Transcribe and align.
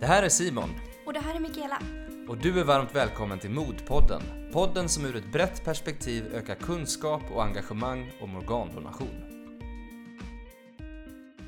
Det 0.00 0.06
här 0.06 0.22
är 0.22 0.28
Simon 0.28 0.70
Och 1.06 1.12
det 1.12 1.20
här 1.20 1.34
är 1.34 1.40
Mikaela. 1.40 1.82
och 2.28 2.38
du 2.38 2.60
är 2.60 2.64
varmt 2.64 2.94
välkommen 2.94 3.38
till 3.38 3.50
Modpodden. 3.50 4.22
Podden 4.52 4.88
som 4.88 5.04
ur 5.04 5.16
ett 5.16 5.32
brett 5.32 5.64
perspektiv 5.64 6.34
ökar 6.34 6.54
kunskap 6.54 7.22
och 7.34 7.44
engagemang 7.44 8.12
om 8.20 8.36
organdonation. 8.36 9.24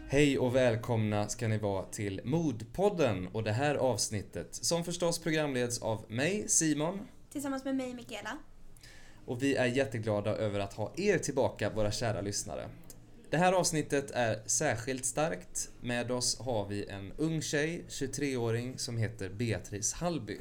Hej 0.08 0.38
och 0.38 0.56
välkomna 0.56 1.28
ska 1.28 1.48
ni 1.48 1.58
vara 1.58 1.84
till 1.84 2.20
Modpodden 2.24 3.28
och 3.32 3.42
det 3.42 3.52
här 3.52 3.74
avsnittet 3.74 4.54
som 4.54 4.84
förstås 4.84 5.18
programleds 5.18 5.82
av 5.82 6.04
mig, 6.08 6.48
Simon, 6.48 7.00
Tillsammans 7.32 7.64
med 7.64 7.76
mig, 7.76 7.94
Mikaela. 7.94 8.38
och 9.26 9.42
vi 9.42 9.56
är 9.56 9.66
jätteglada 9.66 10.36
över 10.36 10.60
att 10.60 10.72
ha 10.74 10.92
er 10.96 11.18
tillbaka, 11.18 11.70
våra 11.70 11.90
kära 11.92 12.20
lyssnare. 12.20 12.68
Det 13.30 13.36
här 13.36 13.52
avsnittet 13.52 14.10
är 14.10 14.42
särskilt 14.46 15.04
starkt. 15.04 15.70
Med 15.80 16.10
oss 16.10 16.38
har 16.38 16.66
vi 16.66 16.86
en 16.88 17.12
ung 17.16 17.42
tjej, 17.42 17.84
23-åring, 17.88 18.78
som 18.78 18.96
heter 18.96 19.28
Beatrice 19.28 19.92
Hallby. 19.92 20.40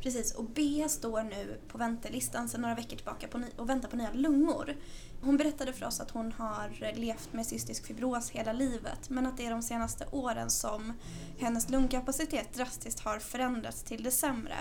Precis, 0.00 0.34
och 0.34 0.44
Bea 0.44 0.88
står 0.88 1.22
nu 1.22 1.60
på 1.68 1.78
väntelistan 1.78 2.48
sedan 2.48 2.60
några 2.60 2.74
veckor 2.74 2.96
tillbaka 2.96 3.28
på 3.28 3.42
och 3.56 3.70
väntar 3.70 3.88
på 3.88 3.96
nya 3.96 4.12
lungor. 4.12 4.76
Hon 5.20 5.36
berättade 5.36 5.72
för 5.72 5.86
oss 5.86 6.00
att 6.00 6.10
hon 6.10 6.32
har 6.32 6.94
levt 6.94 7.32
med 7.32 7.46
cystisk 7.46 7.86
fibros 7.86 8.30
hela 8.30 8.52
livet 8.52 9.10
men 9.10 9.26
att 9.26 9.36
det 9.36 9.46
är 9.46 9.50
de 9.50 9.62
senaste 9.62 10.06
åren 10.10 10.50
som 10.50 10.92
hennes 11.38 11.70
lungkapacitet 11.70 12.54
drastiskt 12.54 13.00
har 13.00 13.18
förändrats 13.18 13.82
till 13.82 14.02
det 14.02 14.10
sämre. 14.10 14.56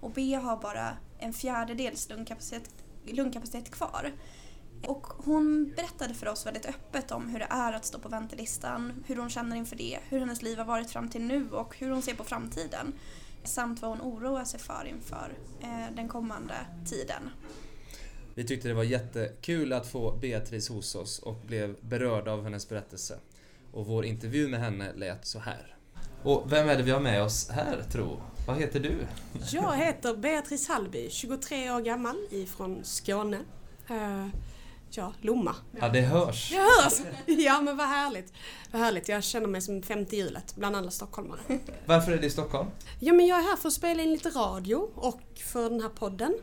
Och 0.00 0.10
Bea 0.10 0.40
har 0.40 0.56
bara 0.56 0.96
en 1.18 1.32
fjärdedels 1.32 2.08
lungkapacitet, 2.08 2.70
lungkapacitet 3.06 3.70
kvar. 3.70 4.12
Och 4.88 5.06
hon 5.06 5.72
berättade 5.76 6.14
för 6.14 6.28
oss 6.28 6.46
väldigt 6.46 6.66
öppet 6.66 7.10
om 7.10 7.28
hur 7.28 7.38
det 7.38 7.48
är 7.50 7.72
att 7.72 7.84
stå 7.84 7.98
på 7.98 8.08
väntelistan, 8.08 9.04
hur 9.06 9.16
hon 9.16 9.30
känner 9.30 9.56
inför 9.56 9.76
det, 9.76 9.98
hur 10.08 10.18
hennes 10.18 10.42
liv 10.42 10.58
har 10.58 10.64
varit 10.64 10.90
fram 10.90 11.08
till 11.08 11.22
nu 11.22 11.50
och 11.50 11.76
hur 11.78 11.90
hon 11.90 12.02
ser 12.02 12.14
på 12.14 12.24
framtiden. 12.24 12.92
Samt 13.44 13.82
vad 13.82 13.90
hon 13.90 14.00
oroar 14.00 14.44
sig 14.44 14.60
för 14.60 14.86
inför 14.88 15.32
eh, 15.60 15.94
den 15.96 16.08
kommande 16.08 16.54
tiden. 16.86 17.30
Vi 18.34 18.44
tyckte 18.44 18.68
det 18.68 18.74
var 18.74 18.84
jättekul 18.84 19.72
att 19.72 19.86
få 19.86 20.16
Beatrice 20.16 20.68
hos 20.68 20.94
oss 20.94 21.18
och 21.18 21.34
blev 21.46 21.76
berörda 21.80 22.32
av 22.32 22.44
hennes 22.44 22.68
berättelse. 22.68 23.18
Och 23.72 23.86
vår 23.86 24.04
intervju 24.04 24.48
med 24.48 24.60
henne 24.60 24.92
lät 24.96 25.26
så 25.26 25.38
här. 25.38 25.76
Och 26.22 26.52
vem 26.52 26.68
är 26.68 26.76
det 26.76 26.82
vi 26.82 26.90
har 26.90 27.00
med 27.00 27.22
oss 27.22 27.50
här, 27.50 27.82
tro? 27.92 28.20
Vad 28.46 28.56
heter 28.56 28.80
du? 28.80 29.06
Jag 29.52 29.76
heter 29.76 30.16
Beatrice 30.16 30.68
Hallby, 30.68 31.10
23 31.10 31.70
år 31.70 31.80
gammal 31.80 32.16
ifrån 32.30 32.80
Skåne. 32.84 33.38
Ja, 34.90 35.12
Lomma. 35.20 35.54
Ja, 35.80 35.88
det 35.88 36.00
hörs. 36.00 36.50
Det 36.50 36.56
hörs! 36.56 37.00
Ja 37.44 37.60
men 37.60 37.76
vad 37.76 37.86
härligt. 37.88 38.32
Vad 38.72 38.82
härligt, 38.82 39.08
jag 39.08 39.24
känner 39.24 39.46
mig 39.46 39.60
som 39.60 39.82
femte 39.82 40.16
hjulet 40.16 40.56
bland 40.56 40.76
alla 40.76 40.90
stockholmare. 40.90 41.40
Varför 41.86 42.12
är 42.12 42.18
det 42.18 42.26
i 42.26 42.30
Stockholm? 42.30 42.68
Ja 43.00 43.12
men 43.12 43.26
jag 43.26 43.38
är 43.38 43.42
här 43.42 43.56
för 43.56 43.68
att 43.68 43.74
spela 43.74 44.02
in 44.02 44.10
lite 44.12 44.28
radio 44.28 44.76
och 44.94 45.20
för 45.52 45.70
den 45.70 45.80
här 45.80 45.88
podden. 45.88 46.34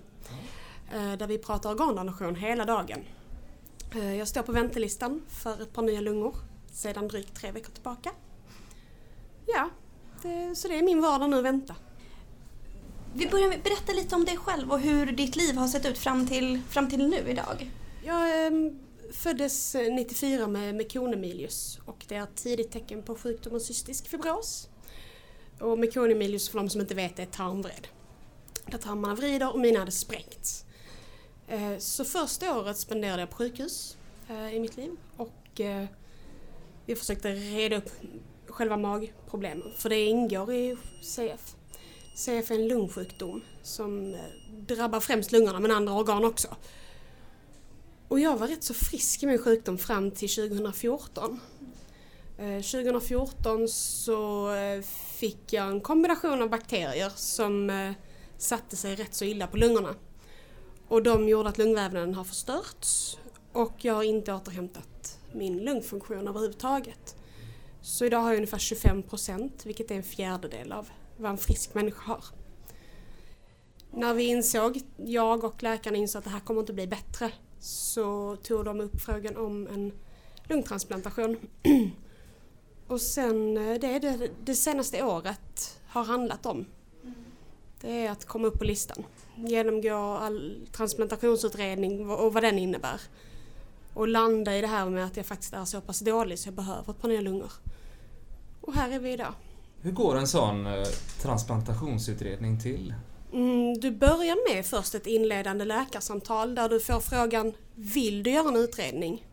eh, 0.94 1.14
Där 1.14 1.28
vi 1.28 1.38
pratar 1.38 1.70
organdonation 1.72 2.36
hela 2.36 2.66
dagen. 2.66 3.00
Eh, 3.96 4.16
Jag 4.16 4.28
står 4.28 4.42
på 4.44 4.52
väntelistan 4.52 5.22
för 5.44 5.62
ett 5.62 5.74
par 5.74 5.82
nya 5.82 6.02
lungor 6.02 6.36
sedan 6.72 7.08
drygt 7.08 7.36
tre 7.36 7.52
veckor 7.52 7.72
tillbaka. 7.72 8.12
Ja, 9.48 9.70
det, 10.22 10.56
så 10.56 10.68
det 10.68 10.78
är 10.78 10.84
min 10.84 11.02
vardag 11.02 11.30
nu 11.30 11.38
att 11.38 11.44
vänta. 11.44 11.76
Vi 13.14 13.28
börjar 13.30 13.50
med 13.50 13.62
berätta 13.64 13.92
lite 13.94 14.16
om 14.16 14.26
dig 14.26 14.38
själv 14.38 14.72
och 14.72 14.80
hur 14.80 15.06
ditt 15.12 15.36
liv 15.36 15.56
har 15.58 15.68
sett 15.68 15.86
ut 15.86 15.98
fram 15.98 16.28
till, 16.28 16.62
fram 16.70 16.90
till 16.90 17.08
nu 17.10 17.18
idag. 17.30 17.72
Jag 18.04 18.48
ehm, 18.48 18.68
eh, 18.68 19.14
föddes 19.14 19.76
94 19.92 20.48
med 20.48 20.76
mekonemilius 20.76 21.80
och 21.86 22.06
det 22.08 22.16
är 22.16 22.24
ett 22.24 22.36
tidigt 22.36 22.72
tecken 22.72 23.04
på 23.04 23.16
sjukdomen 23.16 23.62
cystisk 23.62 24.08
fibros. 24.08 24.70
Och 25.60 25.80
mekonemilius 25.80 26.50
för 26.50 26.58
de 26.58 26.70
som 26.70 26.82
inte 26.82 26.96
vet 26.96 27.20
är 27.20 27.26
tarmvred. 27.26 27.88
Där 28.66 28.78
tarmarna 28.78 29.16
vrider 29.16 29.54
och 29.54 29.60
mina 29.60 29.80
hade 29.80 29.92
sprängts. 29.92 30.66
Eh, 31.48 31.78
så 31.78 32.06
första 32.06 32.60
året 32.60 32.78
spenderade 32.78 33.22
jag 33.22 33.30
på 33.30 33.36
sjukhus 33.36 33.98
eh, 34.30 34.56
i 34.56 34.60
mitt 34.60 34.78
liv 34.78 34.92
och 35.18 35.60
eh, 35.60 35.86
vi 36.86 36.96
försökte 36.96 37.32
reda 37.32 37.78
upp 37.78 37.92
själva 38.48 38.78
magproblemen 38.78 39.74
för 39.76 39.90
det 39.90 40.06
ingår 40.06 40.54
i 40.54 40.78
CF. 41.02 41.56
CF 42.16 42.52
är 42.52 42.56
en 42.56 42.68
lungsjukdom 42.68 43.42
som 43.64 44.14
eh, 44.14 44.20
drabbar 44.68 45.00
främst 45.00 45.32
lungorna 45.32 45.60
men 45.60 45.72
andra 45.72 45.94
organ 45.94 46.26
också. 46.26 46.56
Och 48.12 48.20
jag 48.20 48.38
var 48.38 48.48
rätt 48.48 48.64
så 48.64 48.74
frisk 48.74 49.24
i 49.24 49.26
min 49.26 49.38
sjukdom 49.38 49.78
fram 49.78 50.12
till 50.12 50.30
2014. 50.30 51.40
2014 52.38 53.62
eh, 53.62 53.68
så 53.68 54.52
eh, 54.54 54.82
fick 55.16 55.54
jag 55.54 55.68
en 55.68 55.82
kombination 55.82 56.42
av 56.42 56.50
bakterier 56.50 57.12
som 57.16 57.70
eh, 57.70 57.92
satte 58.38 58.76
sig 58.76 58.96
rätt 58.96 59.14
så 59.14 59.26
illa 59.26 59.48
på 59.48 59.58
lungorna. 59.58 59.96
Och 60.88 61.04
de 61.04 61.28
gjorde 61.28 61.50
att 61.50 61.58
lungvävnaden 61.58 62.16
har 62.16 62.24
förstörts 62.24 63.18
och 63.52 63.74
jag 63.86 63.94
har 63.94 64.04
inte 64.04 64.34
återhämtat 64.34 65.20
min 65.34 65.58
lungfunktion 65.58 66.28
överhuvudtaget. 66.28 67.16
Så 67.82 68.06
idag 68.06 68.20
har 68.20 68.30
jag 68.30 68.36
ungefär 68.36 68.58
25 68.58 69.04
procent, 69.04 69.66
vilket 69.66 69.92
är 69.92 69.96
en 69.96 70.04
fjärdedel 70.04 70.72
av 70.72 70.90
vad 71.18 71.32
en 71.32 71.38
frisk 71.38 71.74
människa 71.74 72.02
har. 72.02 72.24
När 73.92 74.14
vi 74.14 74.24
insåg, 74.24 74.82
jag 74.98 75.44
och 75.44 75.64
läkarna 75.64 75.98
insåg 75.98 76.20
att 76.20 76.24
det 76.24 76.30
här 76.32 76.40
kommer 76.40 76.60
inte 76.60 76.74
bli 76.74 76.88
bättre 76.88 77.32
så 77.62 78.36
tog 78.36 78.66
de 78.66 78.82
upp 78.82 79.02
frågan 79.02 79.38
om 79.38 79.68
en 79.68 79.92
lungtransplantation. 80.44 81.38
och 82.88 83.02
sen 83.02 83.58
eh, 83.58 83.80
det 83.80 83.88
är 83.88 84.00
det, 84.00 84.30
det 84.44 84.56
senaste 84.56 85.04
året 85.04 85.80
har 85.88 86.04
handlat 86.04 86.46
om. 86.46 86.66
Det 87.82 88.06
är 88.06 88.12
att 88.12 88.26
komma 88.26 88.48
upp 88.48 88.60
på 88.60 88.64
listan. 88.64 89.06
Genomgå 89.36 89.96
all 89.98 90.68
transplantationsutredning 90.72 92.10
och 92.10 92.34
vad 92.34 92.44
den 92.44 92.60
innebär. 92.60 93.02
Och 93.94 94.08
landa 94.08 94.58
i 94.58 94.62
det 94.62 94.68
här 94.68 94.90
med 94.90 95.06
att 95.06 95.18
jag 95.18 95.26
faktiskt 95.26 95.54
är 95.54 95.66
så 95.66 95.82
pass 95.82 96.00
dålig 96.00 96.40
så 96.40 96.48
jag 96.48 96.56
behöver 96.56 96.92
ett 96.92 97.02
par 97.02 97.08
nya 97.08 97.22
lungor. 97.22 97.52
Och 98.62 98.74
här 98.74 98.92
är 98.92 99.00
vi 99.00 99.12
idag. 99.12 99.34
Hur 99.82 99.92
går 99.92 100.18
en 100.18 100.28
sån 100.28 100.66
eh, 100.66 100.84
transplantationsutredning 101.22 102.60
till? 102.60 102.94
Mm, 103.34 103.80
du 103.80 103.92
börjar 103.92 104.54
med 104.54 104.66
först 104.66 104.96
ett 104.96 105.08
inledande 105.08 105.66
läkarsamtal 105.66 106.56
där 106.56 106.70
du 106.70 106.80
får 106.80 107.00
frågan 107.00 107.54
Vill 107.76 108.24
du 108.24 108.32
göra 108.32 108.48
en 108.48 108.56
utredning? 108.56 109.28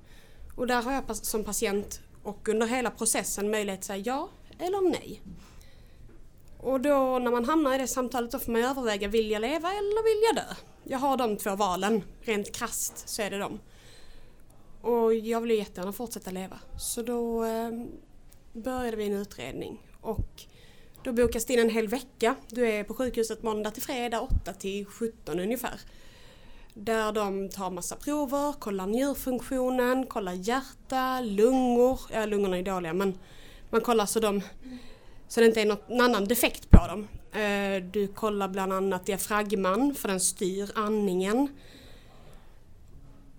Och 0.56 0.66
där 0.66 0.82
har 0.82 0.92
jag 0.92 1.16
som 1.16 1.44
patient 1.44 2.00
och 2.22 2.48
under 2.48 2.66
hela 2.66 2.90
processen 2.90 3.50
möjlighet 3.50 3.80
att 3.80 3.84
säga 3.84 4.02
ja 4.06 4.28
eller 4.58 4.90
nej. 4.90 5.22
Och 6.58 6.80
då 6.80 7.18
när 7.18 7.30
man 7.30 7.44
hamnar 7.44 7.74
i 7.74 7.78
det 7.78 7.86
samtalet 7.86 8.30
då 8.30 8.38
får 8.38 8.52
man 8.52 8.64
överväga 8.64 9.08
Vill 9.08 9.30
jag 9.30 9.40
leva 9.40 9.70
eller 9.70 10.04
vill 10.04 10.22
jag 10.26 10.36
dö? 10.36 10.54
Jag 10.84 10.98
har 10.98 11.16
de 11.16 11.36
två 11.36 11.56
valen. 11.56 12.02
Rent 12.20 12.54
krasst 12.56 13.08
så 13.08 13.22
är 13.22 13.30
det 13.30 13.38
dem. 13.38 13.60
Och 14.82 15.14
jag 15.14 15.40
vill 15.40 15.50
ju 15.50 15.56
jättegärna 15.56 15.92
fortsätta 15.92 16.30
leva. 16.30 16.58
Så 16.78 17.02
då 17.02 17.44
eh, 17.44 17.70
började 18.52 18.96
vi 18.96 19.06
en 19.06 19.12
utredning. 19.16 19.82
Och 20.00 20.44
då 21.04 21.12
bokas 21.12 21.44
det 21.44 21.52
in 21.52 21.58
en 21.58 21.70
hel 21.70 21.88
vecka. 21.88 22.34
Du 22.48 22.68
är 22.68 22.84
på 22.84 22.94
sjukhuset 22.94 23.42
måndag 23.42 23.70
till 23.70 23.82
fredag 23.82 24.20
8 24.20 24.52
till 24.52 24.86
17 24.86 25.40
ungefär. 25.40 25.80
Där 26.74 27.12
de 27.12 27.48
tar 27.48 27.70
massa 27.70 27.96
prover, 27.96 28.52
kollar 28.52 28.86
njurfunktionen, 28.86 30.06
kollar 30.06 30.32
hjärta, 30.32 31.20
lungor. 31.20 32.00
Ja, 32.12 32.26
lungorna 32.26 32.58
är 32.58 32.62
dåliga 32.62 32.92
men 32.92 33.18
man 33.70 33.80
kollar 33.80 34.06
så, 34.06 34.20
de, 34.20 34.42
så 35.28 35.40
det 35.40 35.46
inte 35.46 35.60
är 35.60 35.66
någon 35.66 36.00
annan 36.00 36.24
defekt 36.24 36.70
på 36.70 36.86
dem. 36.86 37.08
Eh, 37.42 37.82
du 37.92 38.08
kollar 38.08 38.48
bland 38.48 38.72
annat 38.72 39.06
diafragman 39.06 39.94
för 39.94 40.08
den 40.08 40.20
styr 40.20 40.70
andningen. 40.74 41.48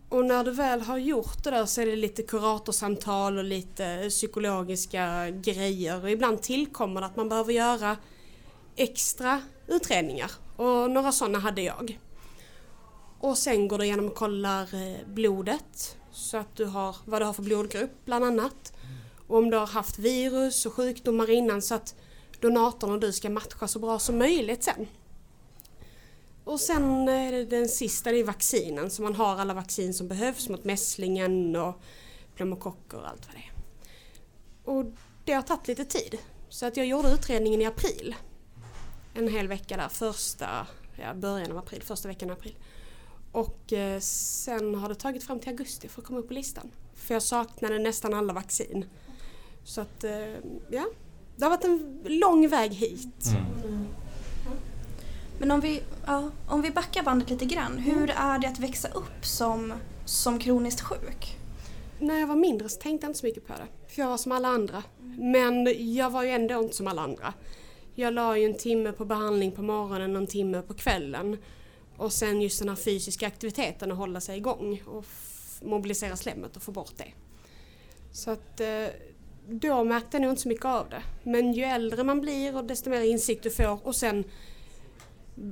Och 0.10 0.26
när 0.26 0.44
du 0.44 0.52
väl 0.52 0.82
har 0.82 0.98
gjort 0.98 1.44
det 1.44 1.50
där 1.50 1.66
så 1.66 1.82
är 1.82 1.86
det 1.86 1.96
lite 1.96 2.24
kuratorsamtal 2.24 3.38
och 3.38 3.44
lite 3.44 3.86
eh, 3.86 4.10
psykologiska 4.10 5.30
grejer. 5.30 6.04
Och 6.04 6.10
ibland 6.10 6.42
tillkommer 6.42 7.02
det 7.02 7.08
att 7.08 7.16
man 7.16 7.30
behöver 7.30 7.54
göra 7.54 7.98
extra 8.76 9.42
utredningar. 9.68 10.32
Och 10.56 10.92
några 10.92 11.12
sådana 11.12 11.40
hade 11.40 11.62
jag. 11.62 12.00
Och 13.20 13.38
sen 13.38 13.68
går 13.68 13.78
du 13.78 13.86
igenom 13.86 14.08
och 14.08 14.16
kollar 14.16 14.62
eh, 14.62 15.08
blodet. 15.08 15.98
Så 16.12 16.38
att 16.38 16.56
du 16.56 16.66
har 16.66 16.96
vad 17.06 17.22
du 17.22 17.26
har 17.26 17.34
för 17.34 17.44
blodgrupp 17.44 18.06
bland 18.06 18.26
annat. 18.26 18.74
Och 19.28 19.38
om 19.38 19.50
du 19.50 19.58
har 19.58 19.68
haft 19.68 20.00
virus 20.00 20.66
och 20.66 20.74
sjukdomar 20.74 21.30
innan 21.30 21.62
så 21.62 21.76
att 21.76 21.96
donatorn 22.42 22.92
och 22.92 23.00
du 23.00 23.14
ska 23.14 23.30
matcha 23.30 23.68
så 23.68 23.80
bra 23.80 24.00
som 24.00 24.18
möjligt 24.18 24.64
sen. 24.64 24.88
Och 26.50 26.60
sen 26.60 27.08
är 27.08 27.32
det 27.32 27.46
den 27.46 27.70
sista, 27.70 28.12
det 28.12 28.20
är 28.20 28.24
vaccinen. 28.24 28.90
Så 28.90 29.02
man 29.02 29.16
har 29.16 29.36
alla 29.36 29.54
vaccin 29.54 29.94
som 29.94 30.08
behövs 30.08 30.50
mot 30.50 30.64
mässlingen 30.64 31.56
och 31.56 31.82
pneumokocker 32.36 32.98
och 32.98 33.10
allt 33.10 33.28
vad 33.28 33.36
det 33.36 33.42
är. 33.42 33.54
Och 34.64 34.86
det 35.26 35.34
har 35.34 35.42
tagit 35.42 35.68
lite 35.68 35.86
tid. 35.86 36.18
Så 36.50 36.66
att 36.66 36.78
jag 36.78 36.86
gjorde 36.86 37.12
utredningen 37.12 37.62
i 37.62 37.66
april. 37.66 38.16
En 39.14 39.28
hel 39.28 39.48
vecka 39.48 39.78
där, 39.78 39.88
första, 39.88 40.68
ja, 41.00 41.14
början 41.14 41.52
av 41.52 41.58
april, 41.58 41.82
första 41.84 42.08
veckan 42.08 42.30
i 42.30 42.32
april. 42.32 42.56
Och 43.32 43.74
eh, 43.74 44.00
sen 44.00 44.76
har 44.76 44.90
det 44.90 44.96
tagit 44.96 45.24
fram 45.24 45.40
till 45.40 45.50
augusti 45.50 45.88
för 45.88 46.02
att 46.02 46.08
komma 46.08 46.20
upp 46.20 46.28
på 46.28 46.34
listan. 46.34 46.72
För 46.94 47.14
jag 47.14 47.24
saknade 47.24 47.80
nästan 47.80 48.14
alla 48.14 48.34
vaccin. 48.34 48.86
Så 49.64 49.82
att, 49.82 50.04
eh, 50.04 50.28
ja, 50.70 50.86
det 51.36 51.44
har 51.46 51.50
varit 51.50 51.66
en 51.66 52.04
lång 52.06 52.48
väg 52.48 52.74
hit. 52.74 53.26
Mm. 53.64 53.88
Men 55.40 55.52
om 55.52 55.60
vi, 55.60 55.84
ja, 56.06 56.32
om 56.48 56.62
vi 56.62 56.72
backar 56.72 57.04
bandet 57.04 57.30
lite 57.30 57.46
grann. 57.46 57.78
Hur 57.78 58.10
är 58.10 58.40
det 58.40 58.48
att 58.48 58.60
växa 58.60 58.88
upp 58.88 59.26
som, 59.26 59.74
som 60.06 60.40
kroniskt 60.40 60.82
sjuk? 60.82 61.38
När 62.00 62.20
jag 62.20 62.28
var 62.28 62.36
mindre 62.36 62.70
så 62.70 62.80
tänkte 62.82 63.06
jag 63.06 63.10
inte 63.10 63.20
så 63.20 63.26
mycket 63.26 63.48
på 63.48 63.54
det. 63.54 63.94
För 63.94 64.02
jag 64.02 64.10
var 64.10 64.18
som 64.18 64.32
alla 64.32 64.48
andra. 64.48 64.84
Men 65.18 65.68
jag 65.96 66.10
var 66.10 66.24
ju 66.24 66.30
ändå 66.30 66.60
inte 66.60 66.76
som 66.76 66.88
alla 66.88 67.02
andra. 67.02 67.34
Jag 67.96 68.14
la 68.14 68.38
ju 68.38 68.46
en 68.46 68.58
timme 68.58 68.92
på 68.92 69.06
behandling 69.06 69.52
på 69.52 69.62
morgonen 69.62 70.16
och 70.16 70.22
en 70.22 70.28
timme 70.28 70.62
på 70.62 70.74
kvällen. 70.74 71.38
Och 71.98 72.14
sen 72.14 72.42
just 72.42 72.60
den 72.60 72.70
här 72.70 72.76
fysiska 72.76 73.28
aktiviteten 73.28 73.92
att 73.92 73.98
hålla 73.98 74.22
sig 74.22 74.38
igång 74.38 74.84
och 74.86 75.06
mobilisera 75.62 76.16
slemmet 76.16 76.56
och 76.56 76.62
få 76.62 76.72
bort 76.72 76.94
det. 76.98 77.14
Så 78.12 78.32
att 78.32 78.60
eh, 78.60 78.86
då 79.48 79.84
märkte 79.84 80.10
jag 80.12 80.22
nog 80.22 80.32
inte 80.32 80.42
så 80.42 80.50
mycket 80.50 80.66
av 80.66 80.90
det. 80.90 81.04
Men 81.24 81.54
ju 81.54 81.64
äldre 81.64 82.04
man 82.04 82.22
blir 82.22 82.56
och 82.56 82.64
desto 82.64 82.90
mer 82.90 83.02
insikt 83.02 83.44
du 83.44 83.50
får 83.50 83.88
och 83.88 83.96
sen 83.96 84.24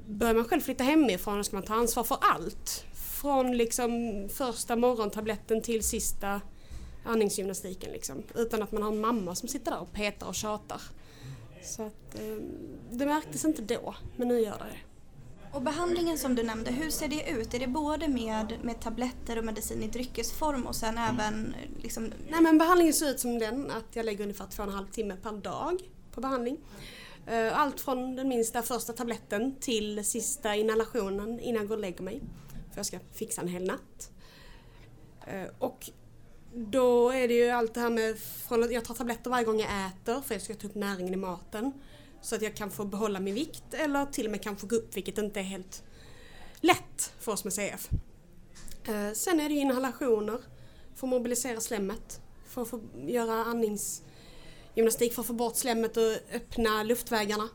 börjar 0.07 0.33
man 0.33 0.45
själv 0.45 0.61
flytta 0.61 0.83
hemifrån 0.83 1.43
ska 1.43 1.55
man 1.55 1.63
ta 1.63 1.73
ansvar 1.73 2.03
för 2.03 2.17
allt. 2.21 2.85
Från 2.93 3.57
liksom 3.57 3.89
första 4.33 4.75
morgontabletten 4.75 5.61
till 5.61 5.83
sista 5.83 6.41
andningsgymnastiken 7.05 7.91
liksom. 7.91 8.23
Utan 8.35 8.63
att 8.63 8.71
man 8.71 8.83
har 8.83 8.91
en 8.91 8.99
mamma 8.99 9.35
som 9.35 9.49
sitter 9.49 9.71
där 9.71 9.79
och 9.79 9.93
petar 9.93 10.27
och 10.27 10.35
tjatar. 10.35 10.81
Så 11.63 11.83
att 11.83 12.15
eh, 12.15 12.37
det 12.91 13.05
märktes 13.05 13.45
inte 13.45 13.61
då, 13.61 13.95
men 14.15 14.27
nu 14.27 14.39
gör 14.39 14.57
det 14.57 14.63
det. 14.63 14.79
Och 15.51 15.61
behandlingen 15.61 16.17
som 16.17 16.35
du 16.35 16.43
nämnde, 16.43 16.71
hur 16.71 16.89
ser 16.89 17.07
det 17.07 17.29
ut? 17.29 17.53
Är 17.53 17.59
det 17.59 17.67
både 17.67 18.07
med, 18.07 18.53
med 18.61 18.79
tabletter 18.79 19.37
och 19.37 19.45
medicin 19.45 19.83
i 19.83 19.87
dryckesform 19.87 20.65
och 20.65 20.75
sen 20.75 20.97
även 20.97 21.55
liksom... 21.81 22.11
Nej 22.29 22.41
men 22.41 22.57
behandlingen 22.57 22.93
ser 22.93 23.09
ut 23.09 23.19
som 23.19 23.39
den 23.39 23.71
att 23.71 23.95
jag 23.95 24.05
lägger 24.05 24.23
ungefär 24.23 24.45
två 24.45 24.63
och 24.63 24.69
en 24.69 24.75
halv 24.75 24.87
timme 24.87 25.15
per 25.23 25.31
dag 25.31 25.81
på 26.11 26.21
behandling. 26.21 26.57
Eh, 27.27 27.59
allt 27.59 27.81
från 27.81 28.15
den 28.15 28.27
minsta 28.27 28.63
första 28.63 28.93
tabletten 28.93 29.55
till 29.59 30.05
sista 30.05 30.55
inhalationen 30.55 31.39
innan 31.39 31.61
jag 31.61 31.67
går 31.67 31.75
och 31.75 31.81
lägger 31.81 32.03
mig. 32.03 32.21
För 32.71 32.79
jag 32.79 32.85
ska 32.85 32.99
fixa 33.13 33.41
en 33.41 33.47
hel 33.47 33.67
natt. 33.67 34.11
Eh, 35.27 35.47
och 35.59 35.89
då 36.53 37.09
är 37.09 37.27
det 37.27 37.33
ju 37.33 37.49
allt 37.49 37.73
det 37.73 37.79
här 37.79 37.89
med 37.89 38.19
från 38.19 38.63
att 38.63 38.71
jag 38.71 38.85
tar 38.85 38.93
tabletter 38.93 39.29
varje 39.29 39.45
gång 39.45 39.59
jag 39.59 39.69
äter 39.87 40.21
för 40.21 40.35
jag 40.35 40.41
ska 40.41 40.55
ta 40.55 40.67
upp 40.67 40.75
näringen 40.75 41.13
i 41.13 41.17
maten. 41.17 41.71
Så 42.21 42.35
att 42.35 42.41
jag 42.41 42.55
kan 42.55 42.71
få 42.71 42.85
behålla 42.85 43.19
min 43.19 43.35
vikt 43.35 43.73
eller 43.73 44.05
till 44.05 44.25
och 44.25 44.31
med 44.31 44.41
kan 44.41 44.57
få 44.57 44.67
gå 44.67 44.75
upp 44.75 44.97
vilket 44.97 45.17
inte 45.17 45.39
är 45.39 45.43
helt 45.43 45.83
lätt 46.61 47.13
för 47.19 47.31
oss 47.31 47.43
med 47.43 47.53
CF. 47.53 47.89
Eh, 48.87 49.11
sen 49.13 49.39
är 49.39 49.49
det 49.49 49.55
inhalationer 49.55 50.41
för 50.95 51.07
att 51.07 51.11
mobilisera 51.11 51.61
slemmet. 51.61 52.21
För 52.47 52.61
att 52.61 52.67
få 52.67 52.81
göra 53.07 53.33
Gymnastik 54.77 55.13
för 55.13 55.21
att 55.21 55.27
få 55.27 55.33
bort 55.33 55.55
slemmet 55.55 55.97
och 55.97 56.33
öppna 56.33 56.83
luftvägarna. 56.83 57.49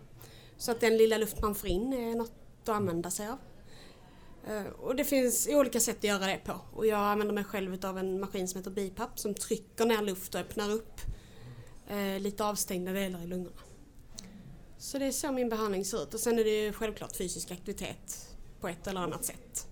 Så 0.57 0.71
att 0.71 0.81
den 0.81 0.97
lilla 0.97 1.17
luft 1.19 1.41
man 1.41 1.55
får 1.55 1.69
in 1.69 1.93
är 1.93 2.15
något 2.15 2.33
att 2.63 2.69
använda 2.69 3.11
sig 3.11 3.29
av. 3.29 3.39
Eh, 4.47 4.67
och 4.67 4.97
det 4.97 5.05
finns 5.05 5.49
olika 5.51 5.81
sätt 5.81 5.99
att 5.99 6.05
göra 6.05 6.27
det 6.27 6.41
på. 6.45 6.61
Och 6.73 6.87
jag 6.87 6.99
använder 6.99 7.35
mig 7.35 7.45
själv 7.45 7.79
av 7.85 7.99
en 7.99 8.21
maskin 8.21 8.49
som 8.49 8.59
heter 8.59 8.71
BiPAP 8.71 9.19
som 9.19 9.35
trycker 9.35 9.87
ner 9.87 10.03
luft 10.03 10.35
och 10.35 10.41
öppnar 10.41 10.71
upp 10.71 11.01
eh, 11.89 12.21
lite 12.21 12.45
avstängda 12.45 12.93
delar 12.93 13.23
i 13.23 13.27
lungorna. 13.27 13.61
Så 14.79 14.99
det 14.99 15.07
är 15.07 15.13
så 15.13 15.33
min 15.33 15.49
behandling 15.49 15.85
ser 15.85 16.03
ut. 16.03 16.15
Och 16.15 16.21
sen 16.21 16.39
är 16.39 16.45
det 16.45 16.65
ju 16.65 16.73
självklart 16.73 17.17
fysisk 17.17 17.51
aktivitet 17.51 18.37
på 18.61 18.69
ett 18.69 18.87
eller 18.87 19.01
annat 19.01 19.25
sätt. 19.25 19.67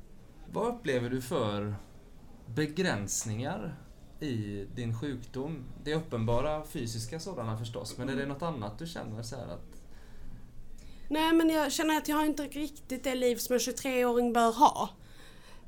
Vad 0.53 0.75
upplever 0.75 1.11
du 1.11 1.23
för 1.23 1.75
begränsningar 2.47 3.90
i 4.23 4.67
din 4.75 4.99
sjukdom? 5.01 5.65
Det 5.85 5.93
är 5.93 5.97
uppenbara 5.97 6.65
fysiska 6.65 7.21
sådana 7.21 7.59
förstås, 7.59 7.99
men 7.99 8.09
är 8.09 8.17
det 8.17 8.27
något 8.27 8.43
annat 8.43 8.79
du 8.79 8.87
känner 8.87 9.23
så 9.23 9.37
här 9.37 9.47
att... 9.47 9.83
Nej 11.09 11.33
men 11.33 11.51
jag 11.51 11.73
känner 11.73 11.97
att 11.97 12.09
jag 12.09 12.17
har 12.17 12.25
inte 12.25 12.43
riktigt 12.43 13.05
det 13.05 13.15
liv 13.15 13.37
som 13.37 13.55
en 13.55 13.59
23-åring 13.59 14.33
bör 14.33 14.53
ha. 14.53 14.89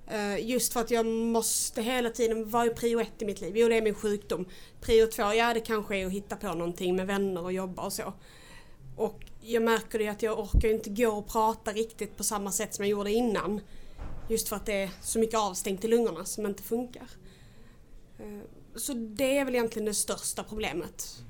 Eh, 0.06 0.46
Just 0.46 0.72
för 0.72 0.80
att 0.80 0.90
jag 0.90 1.06
måste 1.06 1.82
hela 1.82 2.10
tiden, 2.10 2.50
vad 2.50 2.66
är 2.66 2.74
prio 2.74 3.00
ett 3.00 3.22
i 3.22 3.24
mitt 3.24 3.40
liv? 3.40 3.56
Jo 3.56 3.68
det 3.68 3.76
är 3.76 3.82
min 3.82 3.94
sjukdom. 3.94 4.44
Prio 4.80 5.06
två, 5.06 5.22
ja 5.22 5.54
det 5.54 5.60
kanske 5.60 5.96
är 5.96 6.06
att 6.06 6.12
hitta 6.12 6.36
på 6.36 6.54
någonting 6.54 6.96
med 6.96 7.06
vänner 7.06 7.42
och 7.42 7.52
jobba 7.52 7.82
och 7.82 7.92
så. 7.92 8.12
Och 8.96 9.24
jag 9.40 9.62
märker 9.62 9.98
det 9.98 10.08
att 10.08 10.22
jag 10.22 10.38
orkar 10.38 10.68
ju 10.68 10.74
inte 10.74 10.90
gå 10.90 11.08
och 11.08 11.28
prata 11.28 11.72
riktigt 11.72 12.16
på 12.16 12.24
samma 12.24 12.52
sätt 12.52 12.74
som 12.74 12.84
jag 12.84 12.90
gjorde 12.90 13.12
innan. 13.12 13.60
Just 14.28 14.48
för 14.48 14.56
att 14.56 14.66
det 14.66 14.82
är 14.82 14.90
så 15.02 15.18
mycket 15.18 15.38
avstängt 15.38 15.84
i 15.84 15.88
lungorna 15.88 16.24
som 16.24 16.46
inte 16.46 16.62
funkar. 16.62 17.08
Eh, 18.22 18.40
Så 18.74 18.94
det 18.94 19.38
är 19.38 19.44
väl 19.44 19.54
egentligen 19.54 19.86
det 19.86 19.94
största 19.94 20.44
problemet. 20.44 21.22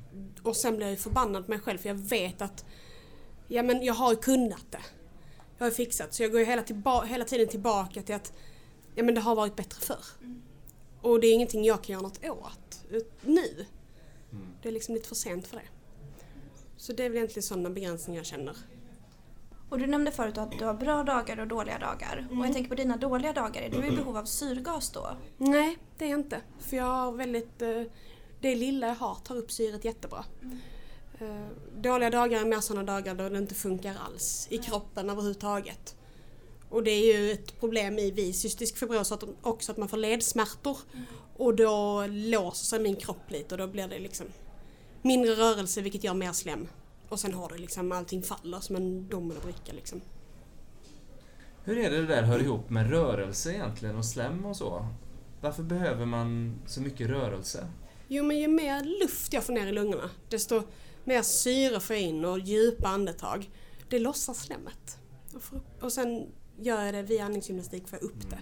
Och 0.43 0.57
sen 0.57 0.77
blir 0.77 0.89
jag 0.89 0.99
förbannad 0.99 1.45
på 1.45 1.51
mig 1.51 1.61
själv 1.61 1.79
för 1.79 1.89
jag 1.89 1.95
vet 1.95 2.43
att 2.43 2.65
ja 3.49 3.63
men 3.63 3.83
jag 3.83 3.95
har 3.95 4.15
kunnat 4.15 4.67
det. 4.71 4.83
Jag 5.59 5.67
har 5.67 5.71
fixat 5.71 6.15
så 6.15 6.23
jag 6.23 6.31
går 6.31 6.41
ju 6.41 6.47
hela, 6.47 6.65
hela 7.05 7.25
tiden 7.25 7.49
tillbaka 7.49 8.03
till 8.03 8.15
att 8.15 8.33
ja 8.95 9.03
men 9.05 9.15
det 9.15 9.21
har 9.21 9.35
varit 9.35 9.57
bättre 9.57 9.81
förr. 9.81 10.05
Och 11.01 11.21
det 11.21 11.27
är 11.27 11.33
ingenting 11.33 11.65
jag 11.65 11.85
kan 11.85 11.93
göra 11.93 12.03
något 12.03 12.25
åt 12.25 12.85
nu. 13.23 13.67
Det 14.63 14.69
är 14.69 14.73
liksom 14.73 14.95
lite 14.95 15.09
för 15.09 15.15
sent 15.15 15.47
för 15.47 15.57
det. 15.57 15.69
Så 16.77 16.93
det 16.93 17.05
är 17.05 17.09
väl 17.09 17.17
egentligen 17.17 17.43
sådana 17.43 17.71
begränsningar 17.71 18.19
jag 18.19 18.27
känner. 18.27 18.57
Och 19.73 19.79
du 19.79 19.87
nämnde 19.87 20.11
förut 20.11 20.39
att 20.39 20.59
du 20.59 20.65
har 20.65 20.75
bra 20.75 21.03
dagar 21.03 21.41
och 21.41 21.47
dåliga 21.49 21.79
dagar. 21.79 22.27
Och 22.31 22.47
jag 22.47 22.53
tänker 22.53 22.69
på 22.69 22.75
dina 22.75 22.97
dåliga 22.97 23.33
dagar, 23.33 23.63
är 23.63 23.71
du 23.71 23.87
i 23.87 23.91
behov 23.91 24.17
av 24.17 24.25
syrgas 24.25 24.91
då? 24.91 25.17
Nej, 25.39 25.79
det 25.99 26.05
är 26.05 26.11
jag 26.11 26.21
inte. 26.21 26.41
För 26.61 26.77
jag 26.77 26.85
har 26.85 27.13
väldigt... 27.13 27.63
eh, 27.63 27.83
Det 28.41 28.55
lilla 28.55 28.87
jag 28.87 28.95
har 28.95 29.15
tar 29.15 29.37
upp 29.37 29.51
syret 29.53 29.85
jättebra. 29.85 30.25
Eh, 31.19 31.47
Dåliga 31.77 32.11
dagar 32.11 32.41
är 32.41 32.45
mer 32.45 32.61
sådana 32.61 32.93
dagar 32.93 33.15
då 33.15 33.29
det 33.29 33.39
inte 33.39 33.55
funkar 33.55 33.97
alls 34.07 34.47
i 34.51 34.59
kroppen 34.59 35.11
överhuvudtaget. 35.11 35.97
Och 36.69 36.83
det 36.83 36.91
är 36.91 37.19
ju 37.19 37.33
ett 37.33 37.61
problem 37.61 37.99
i 37.99 38.11
vid 38.11 38.37
cystisk 38.37 38.77
fibros 38.79 39.13
att 39.13 39.25
också 39.43 39.73
att 39.73 39.79
man 39.79 39.89
får 39.89 39.97
ledsmärtor. 39.97 40.79
Och 41.37 41.55
då 41.55 42.07
låser 42.07 42.65
sig 42.65 42.81
min 42.81 42.97
kropp 42.97 43.31
lite 43.31 43.55
och 43.55 43.59
då 43.59 43.67
blir 43.67 43.89
det 43.89 43.99
liksom 43.99 44.27
mindre 45.03 45.33
rörelse 45.35 45.81
vilket 45.81 46.05
gör 46.05 46.15
mer 46.15 46.33
slem. 46.33 46.69
Och 47.13 47.21
sen 47.21 47.35
har 47.35 47.49
du 47.49 47.59
liksom 47.59 47.93
allting 47.93 48.23
faller 48.23 48.61
som 48.61 48.77
en 48.77 49.09
dominobricka 49.09 49.73
liksom. 49.73 50.01
Hur 51.65 51.79
är 51.79 51.91
det 51.91 51.97
det 51.97 52.07
där 52.07 52.23
hör 52.23 52.39
ihop 52.39 52.71
med 52.71 52.91
rörelse 52.91 53.53
egentligen 53.53 53.97
och 53.97 54.05
slem 54.05 54.47
och 54.47 54.57
så? 54.57 54.87
Varför 55.41 55.63
behöver 55.63 56.07
man 56.07 56.59
så 56.67 56.81
mycket 56.81 57.09
rörelse? 57.09 57.69
Jo 58.09 58.25
men 58.25 58.39
ju 58.39 58.49
mer 58.49 59.01
luft 59.01 59.33
jag 59.33 59.45
får 59.45 59.53
ner 59.53 59.67
i 59.67 59.73
lungorna 59.73 60.11
desto 60.29 60.63
mer 61.05 61.23
syre 61.23 61.81
får 61.81 61.97
jag 61.97 62.03
in 62.03 62.25
och 62.25 62.39
djupa 62.39 62.89
andetag. 62.89 63.51
Det 63.89 63.99
lossar 63.99 64.35
slemmet. 64.35 64.99
Och, 65.35 65.43
får 65.43 65.61
och 65.81 65.93
sen 65.93 66.27
gör 66.59 66.85
jag 66.85 66.95
det 66.95 67.03
via 67.03 67.25
andningsgymnastik 67.25 67.89
för 67.89 67.97
att 67.97 68.03
upp 68.03 68.31
det. 68.31 68.41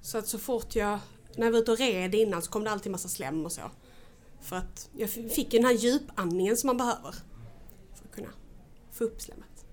Så 0.00 0.18
att 0.18 0.26
så 0.26 0.38
fort 0.38 0.76
jag, 0.76 0.98
när 1.36 1.46
jag 1.46 1.52
var 1.52 1.58
ute 1.58 1.72
och 1.72 1.78
red 1.78 2.14
innan 2.14 2.42
så 2.42 2.50
kom 2.50 2.64
det 2.64 2.70
alltid 2.70 2.92
massa 2.92 3.08
slem 3.08 3.44
och 3.44 3.52
så. 3.52 3.62
För 4.40 4.56
att 4.56 4.90
jag 4.96 5.10
fick 5.10 5.50
den 5.50 5.64
här 5.64 5.72
djupandningen 5.72 6.56
som 6.56 6.66
man 6.66 6.76
behöver 6.76 7.14
få 8.92 9.04
upp 9.04 9.20
slemmet. 9.20 9.66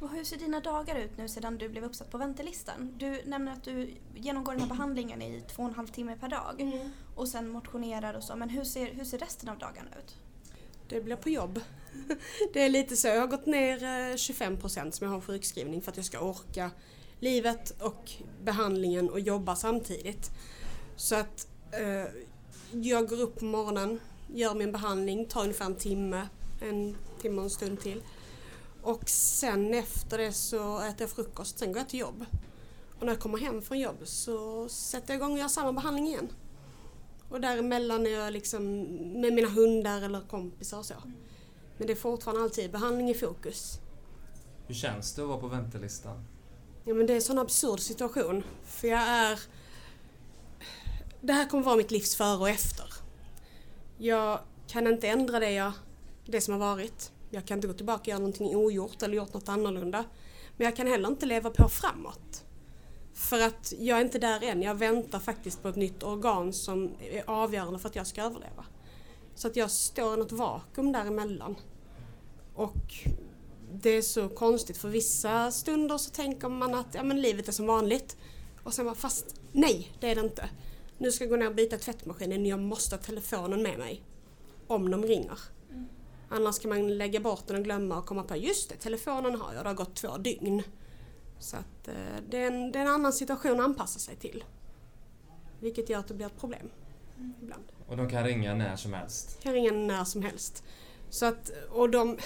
Och 0.00 0.10
hur 0.10 0.24
ser 0.24 0.36
dina 0.36 0.60
dagar 0.60 0.96
ut 0.96 1.16
nu 1.16 1.28
sedan 1.28 1.58
du 1.58 1.68
blev 1.68 1.84
uppsatt 1.84 2.10
på 2.10 2.18
väntelistan? 2.18 2.94
Du 2.98 3.22
nämner 3.24 3.52
att 3.52 3.64
du 3.64 3.94
genomgår 4.14 4.52
den 4.52 4.60
här 4.60 4.68
behandlingen 4.68 5.22
i 5.22 5.44
två 5.48 5.62
och 5.62 5.68
en 5.68 5.74
halv 5.74 5.86
timme 5.86 6.16
per 6.20 6.28
dag 6.28 6.82
och 7.14 7.28
sen 7.28 7.48
motionerar 7.48 8.14
och 8.14 8.22
så. 8.22 8.36
Men 8.36 8.48
hur 8.48 8.64
ser, 8.64 8.86
hur 8.86 9.04
ser 9.04 9.18
resten 9.18 9.48
av 9.48 9.58
dagarna 9.58 9.90
ut? 9.98 10.16
Det 10.88 11.00
blir 11.00 11.16
på 11.16 11.30
jobb. 11.30 11.60
Det 12.52 12.62
är 12.62 12.68
lite 12.68 12.96
så. 12.96 13.08
Jag 13.08 13.20
har 13.20 13.26
gått 13.26 13.46
ner 13.46 13.82
eh, 13.84 14.14
25% 14.14 14.90
som 14.90 15.06
jag 15.06 15.14
har 15.14 15.20
sjukskrivning 15.20 15.82
för 15.82 15.90
att 15.90 15.96
jag 15.96 16.06
ska 16.06 16.20
orka 16.20 16.70
livet 17.20 17.82
och 17.82 18.12
behandlingen 18.44 19.10
och 19.10 19.20
jobba 19.20 19.56
samtidigt. 19.56 20.30
Så 20.96 21.14
att 21.14 21.48
eh, 21.72 22.12
jag 22.72 23.08
går 23.08 23.20
upp 23.20 23.38
på 23.38 23.44
morgonen, 23.44 24.00
gör 24.34 24.54
min 24.54 24.72
behandling, 24.72 25.26
tar 25.26 25.42
ungefär 25.42 25.66
en 25.66 25.76
timme, 25.76 26.28
en 26.60 26.96
timme 27.20 27.38
och 27.38 27.44
en 27.44 27.50
stund 27.50 27.80
till. 27.80 28.02
Och 28.88 29.08
sen 29.08 29.74
efter 29.74 30.18
det 30.18 30.32
så 30.32 30.80
äter 30.80 31.00
jag 31.00 31.10
frukost, 31.10 31.58
sen 31.58 31.72
går 31.72 31.78
jag 31.78 31.88
till 31.88 31.98
jobb. 32.00 32.24
Och 32.98 33.06
när 33.06 33.12
jag 33.12 33.20
kommer 33.20 33.38
hem 33.38 33.62
från 33.62 33.78
jobb 33.78 33.96
så 34.04 34.68
sätter 34.68 35.14
jag 35.14 35.18
igång 35.18 35.32
och 35.32 35.38
gör 35.38 35.48
samma 35.48 35.72
behandling 35.72 36.06
igen. 36.06 36.28
Och 37.28 37.40
däremellan 37.40 38.06
är 38.06 38.10
jag 38.10 38.32
liksom 38.32 38.82
med 39.20 39.32
mina 39.32 39.48
hundar 39.48 40.02
eller 40.02 40.20
kompisar 40.20 40.78
och 40.78 40.86
så. 40.86 40.94
Men 41.78 41.86
det 41.86 41.92
är 41.92 41.96
fortfarande 41.96 42.42
alltid 42.42 42.72
behandling 42.72 43.10
i 43.10 43.14
fokus. 43.14 43.80
Hur 44.66 44.74
känns 44.74 45.14
det 45.14 45.22
att 45.22 45.28
vara 45.28 45.40
på 45.40 45.46
väntelistan? 45.46 46.24
Ja 46.84 46.94
men 46.94 47.06
det 47.06 47.12
är 47.12 47.16
en 47.16 47.22
sån 47.22 47.38
absurd 47.38 47.80
situation. 47.80 48.42
För 48.64 48.88
jag 48.88 49.02
är... 49.02 49.40
Det 51.20 51.32
här 51.32 51.48
kommer 51.48 51.64
vara 51.64 51.76
mitt 51.76 51.90
livs 51.90 52.16
före 52.16 52.38
och 52.38 52.48
efter. 52.48 52.94
Jag 53.98 54.40
kan 54.66 54.86
inte 54.86 55.08
ändra 55.08 55.40
det, 55.40 55.50
jag, 55.52 55.72
det 56.26 56.40
som 56.40 56.52
har 56.52 56.60
varit. 56.60 57.12
Jag 57.30 57.46
kan 57.46 57.58
inte 57.58 57.66
gå 57.66 57.74
tillbaka 57.74 58.00
och 58.00 58.08
göra 58.08 58.18
någonting 58.18 58.56
ogjort 58.56 59.02
eller 59.02 59.16
gjort 59.16 59.34
något 59.34 59.48
annorlunda. 59.48 60.04
Men 60.56 60.64
jag 60.64 60.76
kan 60.76 60.86
heller 60.86 61.08
inte 61.08 61.26
leva 61.26 61.50
på 61.50 61.68
framåt. 61.68 62.44
För 63.14 63.40
att 63.40 63.72
jag 63.78 63.98
är 63.98 64.02
inte 64.02 64.18
där 64.18 64.42
än. 64.42 64.62
Jag 64.62 64.74
väntar 64.74 65.18
faktiskt 65.18 65.62
på 65.62 65.68
ett 65.68 65.76
nytt 65.76 66.02
organ 66.02 66.52
som 66.52 66.90
är 67.00 67.30
avgörande 67.30 67.78
för 67.78 67.88
att 67.88 67.96
jag 67.96 68.06
ska 68.06 68.22
överleva. 68.22 68.64
Så 69.34 69.48
att 69.48 69.56
jag 69.56 69.70
står 69.70 70.14
i 70.14 70.16
något 70.16 70.32
vakuum 70.32 70.92
däremellan. 70.92 71.56
Och 72.54 72.94
det 73.72 73.90
är 73.90 74.02
så 74.02 74.28
konstigt 74.28 74.76
för 74.76 74.88
vissa 74.88 75.50
stunder 75.50 75.98
så 75.98 76.10
tänker 76.10 76.48
man 76.48 76.74
att 76.74 76.94
ja, 76.94 77.02
men 77.02 77.20
livet 77.20 77.48
är 77.48 77.52
som 77.52 77.66
vanligt. 77.66 78.16
Och 78.62 78.74
sen 78.74 78.84
bara 78.84 78.94
fast 78.94 79.40
nej, 79.52 79.92
det 80.00 80.10
är 80.10 80.14
det 80.14 80.20
inte. 80.20 80.50
Nu 80.98 81.12
ska 81.12 81.24
jag 81.24 81.30
gå 81.30 81.36
ner 81.36 81.48
och 81.48 81.54
byta 81.54 81.78
tvättmaskinen, 81.78 82.46
jag 82.46 82.60
måste 82.60 82.96
ha 82.96 83.02
telefonen 83.02 83.62
med 83.62 83.78
mig. 83.78 84.02
Om 84.66 84.90
de 84.90 85.02
ringer. 85.04 85.38
Annars 86.28 86.58
kan 86.58 86.68
man 86.68 86.98
lägga 86.98 87.20
bort 87.20 87.46
den 87.46 87.56
och 87.56 87.64
glömma 87.64 87.98
och 87.98 88.06
komma 88.06 88.22
på 88.22 88.36
just 88.36 88.68
det, 88.68 88.76
telefonen 88.76 89.40
har 89.40 89.54
jag, 89.54 89.64
det 89.64 89.68
har 89.68 89.74
gått 89.74 89.96
två 89.96 90.16
dygn. 90.16 90.62
Så 91.38 91.56
att 91.56 91.88
eh, 91.88 91.94
det, 92.28 92.38
är 92.38 92.46
en, 92.46 92.72
det 92.72 92.78
är 92.78 92.82
en 92.82 92.88
annan 92.88 93.12
situation 93.12 93.60
att 93.60 93.66
anpassa 93.66 93.98
sig 93.98 94.16
till. 94.16 94.44
Vilket 95.60 95.88
gör 95.88 95.98
att 95.98 96.08
det 96.08 96.14
blir 96.14 96.26
ett 96.26 96.40
problem. 96.40 96.70
Ibland. 97.42 97.64
Och 97.88 97.96
de 97.96 98.08
kan 98.08 98.24
ringa 98.24 98.54
när 98.54 98.76
som 98.76 98.92
helst. 98.92 99.42
Kan 99.42 99.52
ringa 99.52 99.72
när 99.72 100.04
som 100.04 100.22
helst. 100.22 100.64
Så 101.10 101.26
att, 101.26 101.50
och 101.70 101.90
de, 101.90 102.18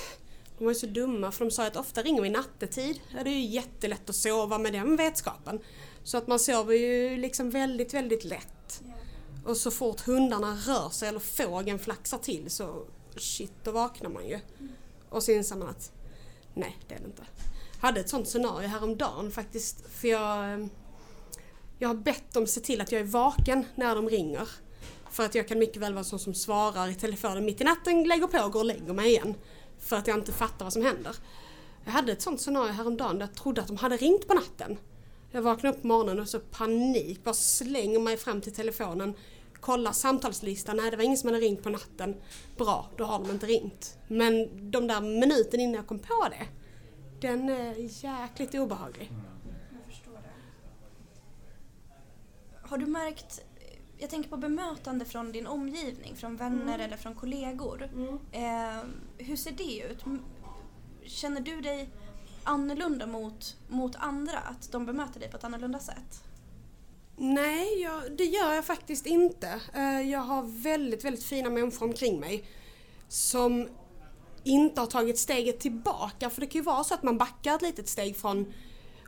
de 0.59 0.64
var 0.64 0.73
ju 0.73 0.78
så 0.78 0.87
dumma 0.87 1.32
för 1.32 1.44
de 1.44 1.50
sa 1.50 1.66
att 1.66 1.76
ofta 1.76 2.02
ringer 2.02 2.23
vi 2.23 2.30
nattetid. 2.30 3.00
Ja, 3.16 3.25
det 3.25 3.30
är 3.30 3.35
ju 3.35 3.47
jättelätt 3.47 4.11
att 4.11 4.16
sova 4.16 4.59
med 4.59 4.73
den 4.73 4.97
vetskapen. 4.97 5.61
Så 6.02 6.18
att 6.18 6.26
man 6.26 6.38
sover 6.38 6.75
ju 6.75 7.16
liksom 7.16 7.50
väldigt, 7.50 7.94
väldigt 7.94 8.25
lätt. 8.25 8.82
Och 9.44 9.56
så 9.56 9.71
fort 9.71 10.00
hundarna 10.00 10.54
rör 10.54 10.88
sig 10.90 11.09
eller 11.09 11.18
fågeln 11.21 11.78
flaxar 11.78 12.18
till 12.18 12.50
så 12.50 12.87
shit, 13.21 13.52
då 13.62 13.71
vaknar 13.71 14.11
man 14.11 14.28
ju. 14.28 14.38
Och 15.09 15.23
så 15.23 15.33
inser 15.33 15.57
man 15.57 15.69
att 15.69 15.92
nej, 16.54 16.78
det 16.88 16.95
är 16.95 16.99
det 16.99 17.04
inte. 17.04 17.23
Jag 17.81 17.87
hade 17.87 18.00
ett 18.00 18.09
sånt 18.09 18.28
scenario 18.28 18.69
häromdagen 18.69 19.31
faktiskt. 19.31 19.87
För 19.88 20.09
jag, 20.09 20.69
jag 21.78 21.88
har 21.88 21.95
bett 21.95 22.33
dem 22.33 22.47
se 22.47 22.61
till 22.61 22.81
att 22.81 22.92
jag 22.92 23.00
är 23.00 23.04
vaken 23.04 23.64
när 23.75 23.95
de 23.95 24.09
ringer. 24.09 24.49
För 25.11 25.25
att 25.25 25.35
jag 25.35 25.49
kan 25.49 25.59
mycket 25.59 25.83
väl 25.83 25.95
vara 25.95 26.04
sån 26.04 26.19
som 26.19 26.35
svarar 26.35 26.88
i 26.88 26.95
telefonen 26.95 27.45
mitt 27.45 27.61
i 27.61 27.64
natten, 27.64 28.04
lägger 28.04 28.26
på 28.26 28.45
och 28.45 28.52
går 28.52 28.61
och 28.61 28.66
lägger 28.66 28.92
mig 28.92 29.09
igen. 29.09 29.35
För 29.78 29.97
att 29.97 30.07
jag 30.07 30.19
inte 30.19 30.33
fattar 30.33 30.64
vad 30.64 30.73
som 30.73 30.83
händer. 30.83 31.16
Jag 31.85 31.92
hade 31.92 32.12
ett 32.12 32.23
sånt 32.23 32.40
scenario 32.40 32.73
häromdagen 32.73 33.19
där 33.19 33.26
jag 33.26 33.35
trodde 33.35 33.61
att 33.61 33.66
de 33.66 33.76
hade 33.76 33.97
ringt 33.97 34.28
på 34.28 34.35
natten. 34.35 34.78
Jag 35.31 35.42
vaknade 35.42 35.76
upp 35.76 35.83
på 35.83 35.87
morgonen 35.87 36.21
och 36.21 36.28
så 36.28 36.40
panik, 36.40 37.25
bara 37.25 37.35
slänger 37.35 38.00
mig 38.00 38.16
fram 38.16 38.40
till 38.40 38.54
telefonen. 38.54 39.14
Kollar 39.62 39.92
samtalslistan, 39.92 40.76
nej 40.76 40.90
det 40.90 40.97
var 40.97 41.04
ingen 41.04 41.19
som 41.19 41.28
hade 41.28 41.40
ringt 41.40 41.62
på 41.62 41.71
natten. 41.71 42.16
Bra, 42.57 42.90
då 42.97 43.04
har 43.04 43.19
de 43.19 43.31
inte 43.31 43.47
ringt. 43.47 43.99
Men 44.09 44.49
de 44.71 44.87
där 44.87 45.00
minuten 45.00 45.61
innan 45.61 45.75
jag 45.75 45.87
kom 45.87 45.99
på 45.99 46.28
det, 46.31 46.47
den 47.28 47.49
är 47.49 48.04
jäkligt 48.04 48.54
obehaglig. 48.54 49.11
Jag 49.73 49.95
förstår 49.95 50.12
det. 50.12 50.33
Har 52.69 52.78
du 52.78 52.87
märkt, 52.87 53.45
jag 53.99 54.11
tänker 54.11 54.31
på 54.31 54.37
bemötande 54.37 55.04
från 55.04 55.33
din 55.33 55.47
omgivning, 55.47 56.16
från 56.16 56.37
vänner 56.37 56.78
eller 56.78 56.97
från 56.97 57.14
kollegor. 57.14 57.83
Eh, 58.33 58.83
hur 59.19 59.37
ser 59.37 59.52
det 59.52 59.83
ut? 59.92 60.04
Känner 61.04 61.40
du 61.40 61.61
dig 61.61 61.90
annorlunda 62.45 63.07
mot, 63.07 63.57
mot 63.69 63.97
andra? 63.97 64.38
Att 64.38 64.73
de 64.73 64.87
bemöter 64.87 65.21
dig 65.21 65.31
på 65.31 65.37
ett 65.37 65.45
annorlunda 65.45 65.78
sätt? 65.78 66.25
Nej, 67.16 67.83
jag, 67.83 68.16
det 68.16 68.25
gör 68.25 68.54
jag 68.54 68.64
faktiskt 68.64 69.07
inte. 69.07 69.61
Eh, 69.75 70.11
jag 70.11 70.21
har 70.21 70.42
väldigt, 70.62 71.04
väldigt 71.04 71.25
fina 71.25 71.50
människor 71.50 71.87
omkring 71.87 72.21
mig 72.21 72.45
som 73.09 73.69
inte 74.45 74.81
har 74.81 74.87
tagit 74.87 75.19
steget 75.19 75.61
tillbaka. 75.61 76.31
För 76.31 76.40
det 76.40 76.47
kan 76.47 76.59
ju 76.59 76.64
vara 76.64 76.85
så 76.85 76.95
att 76.95 77.02
man 77.02 77.19
backar 77.19 77.54
ett 77.54 77.62
litet 77.62 77.88
steg 77.88 78.16
från 78.16 78.52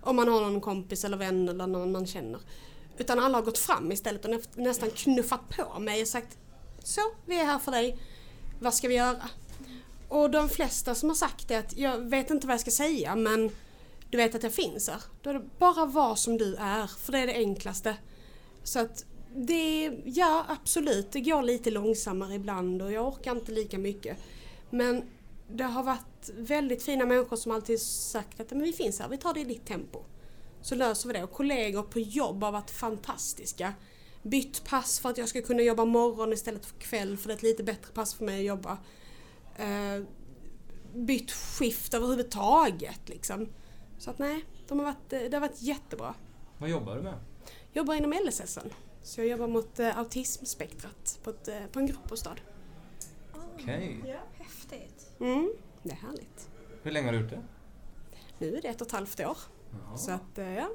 om 0.01 0.17
man 0.17 0.29
har 0.29 0.41
någon 0.41 0.61
kompis 0.61 1.05
eller 1.05 1.17
vän 1.17 1.49
eller 1.49 1.67
någon 1.67 1.93
man 1.93 2.07
känner. 2.07 2.41
Utan 2.99 3.19
alla 3.19 3.39
har 3.39 3.43
gått 3.43 3.59
fram 3.59 3.93
istället 3.93 4.25
och 4.25 4.31
nästan 4.55 4.91
knuffat 4.91 5.49
på 5.49 5.79
mig 5.79 6.03
och 6.03 6.09
sagt 6.09 6.39
Så, 6.85 7.01
vi 7.27 7.41
är 7.41 7.45
här 7.45 7.59
för 7.59 7.73
dig. 7.73 7.99
Vad 8.61 8.75
ska 8.75 8.89
vi 8.89 8.95
göra? 8.95 9.29
Och 10.09 10.31
de 10.31 10.49
flesta 10.49 10.95
som 10.95 11.09
har 11.09 11.17
sagt 11.17 11.49
det 11.49 11.57
att 11.57 11.77
jag 11.77 11.99
vet 11.99 12.31
inte 12.31 12.47
vad 12.47 12.55
jag 12.55 12.61
ska 12.61 12.71
säga 12.71 13.17
men 13.17 13.51
du 14.15 14.19
vet 14.19 14.35
att 14.35 14.43
jag 14.43 14.53
finns 14.53 14.89
här. 14.89 15.03
Då 15.23 15.31
är 15.31 15.35
det 15.35 15.45
bara 15.59 15.87
var 15.87 16.17
som 16.17 16.39
du 16.39 16.57
är, 16.57 16.87
för 16.87 17.13
det 17.13 17.19
är 17.19 17.27
det 17.27 17.35
enklaste. 17.35 17.97
Så 18.63 18.79
att 18.79 19.05
det, 19.37 19.93
ja 20.05 20.47
absolut, 20.49 21.13
det 21.13 21.21
går 21.21 21.43
lite 21.43 21.71
långsammare 21.71 22.35
ibland 22.35 22.83
och 22.83 22.93
jag 22.93 23.09
orkar 23.09 23.33
inte 23.33 23.53
lika 23.53 23.79
mycket. 23.79 24.19
Men 24.71 25.05
det 25.49 25.65
har 25.65 25.83
varit 25.83 26.31
väldigt 26.35 26.83
fina 26.83 27.07
människor 27.07 27.37
som 27.37 27.53
alltid 27.53 27.81
sagt 27.81 28.41
att 28.41 28.51
men 28.51 28.63
vi 28.63 28.73
finns 28.73 29.01
här, 29.01 29.09
vi 29.09 29.19
tar 29.19 29.35
det 29.35 29.41
i 29.41 29.45
ditt 29.45 29.67
tempo. 29.67 30.03
Så 30.63 30.75
löser 30.75 31.09
vi 31.09 31.13
det. 31.13 31.25
Och 31.25 31.33
kollegor 31.33 31.83
på 31.83 32.01
jobb 32.01 32.43
har 32.43 32.53
varit 32.53 32.71
fantastiska. 32.71 33.75
Bytt 34.23 34.65
pass 34.65 35.01
för 35.01 35.11
att 35.11 35.19
jag 35.19 35.29
ska 35.29 35.43
kunna 35.43 35.63
jobba 35.63 35.85
morgon 35.85 36.33
istället 36.33 36.67
för 36.67 36.79
kväll 36.79 37.17
för 37.17 37.29
det 37.29 37.33
är 37.33 37.37
ett 37.37 37.43
lite 37.43 37.63
bättre 37.63 37.93
pass 37.95 38.15
för 38.15 38.25
mig 38.25 38.39
att 38.39 38.47
jobba. 38.47 38.79
Uh, 39.61 40.07
bytt 40.95 41.33
skift 41.33 41.95
överhuvudtaget 41.95 43.09
liksom. 43.09 43.49
Så 43.99 44.11
att 44.11 44.19
nej, 44.19 44.45
de 44.69 44.79
har 44.79 44.87
varit, 44.87 45.11
det 45.11 45.33
har 45.33 45.41
varit 45.41 45.63
jättebra. 45.63 46.15
Vad 46.59 46.71
jobbar 46.71 46.97
du 46.97 47.03
med? 47.03 47.15
Jag 47.73 47.83
jobbar 47.83 47.95
inom 47.95 48.13
LSS. 48.27 48.59
Så 49.03 49.21
jag 49.21 49.29
jobbar 49.29 49.47
mot 49.47 49.79
eh, 49.79 49.99
autismspektrat 49.99 51.19
på, 51.23 51.31
ett, 51.31 51.49
eh, 51.49 51.67
på 51.73 51.79
en 51.79 51.87
gruppbostad. 51.87 52.37
Okej. 53.55 54.03
Ja. 54.07 54.45
Häftigt. 54.45 55.13
Mm, 55.21 55.53
det 55.83 55.91
är 55.91 55.97
härligt. 55.97 56.49
Hur 56.83 56.91
länge 56.91 57.07
har 57.07 57.13
du 57.13 57.21
gjort 57.21 57.31
det? 57.31 57.43
Nu 58.39 58.57
är 58.57 58.63
det 58.63 58.69
ett 58.69 58.81
och 58.81 58.87
ett 58.87 58.93
halvt 58.93 59.21
år. 59.21 59.39
Så 59.97 60.11
att 60.11 60.39
eh, 60.39 60.55
ja, 60.55 60.69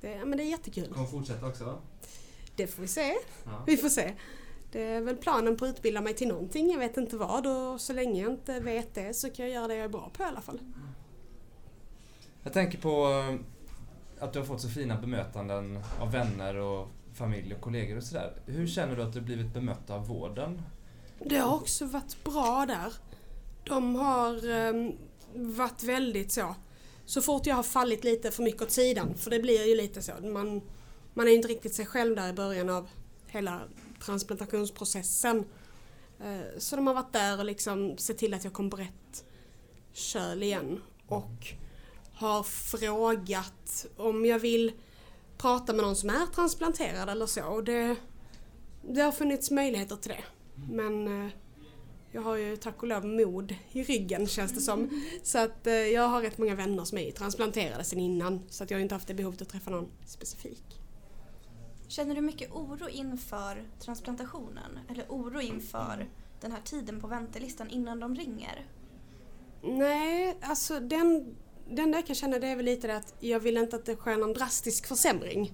det, 0.00 0.24
men 0.24 0.38
det 0.38 0.44
är 0.44 0.50
jättekul. 0.50 0.92
Kommer 0.92 1.06
fortsätta 1.06 1.46
också 1.46 1.64
va? 1.64 1.78
Det 2.56 2.66
får 2.66 2.82
vi 2.82 2.88
se. 2.88 3.14
Ja. 3.44 3.64
Vi 3.66 3.76
får 3.76 3.88
se. 3.88 4.14
Det 4.72 4.82
är 4.82 5.00
väl 5.00 5.16
planen 5.16 5.56
på 5.56 5.64
att 5.64 5.70
utbilda 5.70 6.00
mig 6.00 6.14
till 6.14 6.28
någonting. 6.28 6.70
Jag 6.70 6.78
vet 6.78 6.96
inte 6.96 7.16
vad 7.16 7.46
och 7.46 7.80
så 7.80 7.92
länge 7.92 8.22
jag 8.22 8.32
inte 8.32 8.60
vet 8.60 8.94
det 8.94 9.14
så 9.14 9.30
kan 9.30 9.44
jag 9.44 9.54
göra 9.54 9.68
det 9.68 9.74
jag 9.74 9.84
är 9.84 9.88
bra 9.88 10.10
på 10.12 10.22
i 10.22 10.26
alla 10.26 10.40
fall. 10.40 10.60
Jag 12.42 12.52
tänker 12.52 12.78
på 12.78 13.04
eh, 13.04 14.24
att 14.24 14.32
du 14.32 14.38
har 14.38 14.46
fått 14.46 14.60
så 14.60 14.68
fina 14.68 15.00
bemötanden 15.00 15.82
av 16.00 16.12
vänner 16.12 16.56
och 16.56 16.88
familj 17.14 17.54
och 17.54 17.60
kollegor 17.60 17.96
och 17.96 18.02
sådär. 18.02 18.32
Hur 18.46 18.66
känner 18.66 18.96
du 18.96 19.02
att 19.02 19.12
du 19.12 19.20
blivit 19.20 19.54
bemött 19.54 19.90
av 19.90 20.06
vården? 20.06 20.62
Det 21.24 21.36
har 21.36 21.56
också 21.56 21.84
varit 21.84 22.24
bra 22.24 22.66
där. 22.66 22.92
De 23.64 23.94
har 23.94 24.50
eh, 24.50 24.90
varit 25.34 25.82
väldigt 25.82 26.32
så. 26.32 26.54
Så 27.04 27.22
fort 27.22 27.46
jag 27.46 27.56
har 27.56 27.62
fallit 27.62 28.04
lite 28.04 28.30
för 28.30 28.42
mycket 28.42 28.62
åt 28.62 28.70
sidan, 28.70 29.14
för 29.16 29.30
det 29.30 29.40
blir 29.40 29.66
ju 29.66 29.76
lite 29.76 30.02
så. 30.02 30.12
Man, 30.22 30.60
man 31.14 31.28
är 31.28 31.32
inte 31.32 31.48
riktigt 31.48 31.74
sig 31.74 31.86
själv 31.86 32.16
där 32.16 32.28
i 32.28 32.32
början 32.32 32.70
av 32.70 32.88
hela 33.26 33.60
transplantationsprocessen. 34.04 35.44
Eh, 36.20 36.58
så 36.58 36.76
de 36.76 36.86
har 36.86 36.94
varit 36.94 37.12
där 37.12 37.38
och 37.38 37.44
liksom 37.44 37.98
sett 37.98 38.18
till 38.18 38.34
att 38.34 38.44
jag 38.44 38.52
kom 38.52 38.70
på 38.70 38.76
rätt 38.76 39.24
köl 39.92 40.42
igen. 40.42 40.82
Och 41.06 41.54
har 42.20 42.42
frågat 42.42 43.86
om 43.96 44.26
jag 44.26 44.38
vill 44.38 44.72
prata 45.38 45.72
med 45.72 45.84
någon 45.84 45.96
som 45.96 46.10
är 46.10 46.26
transplanterad 46.34 47.08
eller 47.08 47.26
så. 47.26 47.44
Och 47.44 47.64
det, 47.64 47.96
det 48.82 49.00
har 49.00 49.12
funnits 49.12 49.50
möjligheter 49.50 49.96
till 49.96 50.10
det. 50.10 50.24
Men 50.70 51.24
eh, 51.24 51.32
jag 52.12 52.22
har 52.22 52.36
ju 52.36 52.56
tack 52.56 52.82
och 52.82 52.88
lov 52.88 53.06
mod 53.06 53.54
i 53.72 53.82
ryggen 53.82 54.26
känns 54.26 54.52
det 54.52 54.60
som. 54.60 55.02
Så 55.22 55.38
att 55.38 55.66
eh, 55.66 55.74
jag 55.74 56.08
har 56.08 56.22
rätt 56.22 56.38
många 56.38 56.54
vänner 56.54 56.84
som 56.84 56.98
är 56.98 57.10
transplanterade 57.10 57.84
sedan 57.84 57.98
innan. 57.98 58.42
Så 58.48 58.64
att 58.64 58.70
jag 58.70 58.78
har 58.78 58.82
inte 58.82 58.94
haft 58.94 59.08
det 59.08 59.14
behovet 59.14 59.42
att 59.42 59.48
träffa 59.48 59.70
någon 59.70 59.88
specifik. 60.06 60.80
Känner 61.88 62.14
du 62.14 62.20
mycket 62.20 62.52
oro 62.52 62.88
inför 62.88 63.64
transplantationen? 63.78 64.78
Eller 64.88 65.04
oro 65.08 65.40
inför 65.40 66.08
den 66.40 66.52
här 66.52 66.60
tiden 66.64 67.00
på 67.00 67.06
väntelistan 67.06 67.70
innan 67.70 68.00
de 68.00 68.14
ringer? 68.14 68.66
Nej, 69.62 70.38
alltså 70.42 70.80
den, 70.80 71.36
det 71.72 71.82
enda 71.82 71.98
jag 71.98 72.06
kan 72.06 72.16
känna 72.16 72.38
det 72.38 72.46
är 72.46 72.56
väl 72.56 72.64
lite 72.64 72.86
det 72.86 72.96
att 72.96 73.14
jag 73.20 73.40
vill 73.40 73.56
inte 73.56 73.76
att 73.76 73.84
det 73.86 73.96
sker 73.96 74.16
någon 74.16 74.32
drastisk 74.32 74.86
försämring. 74.86 75.52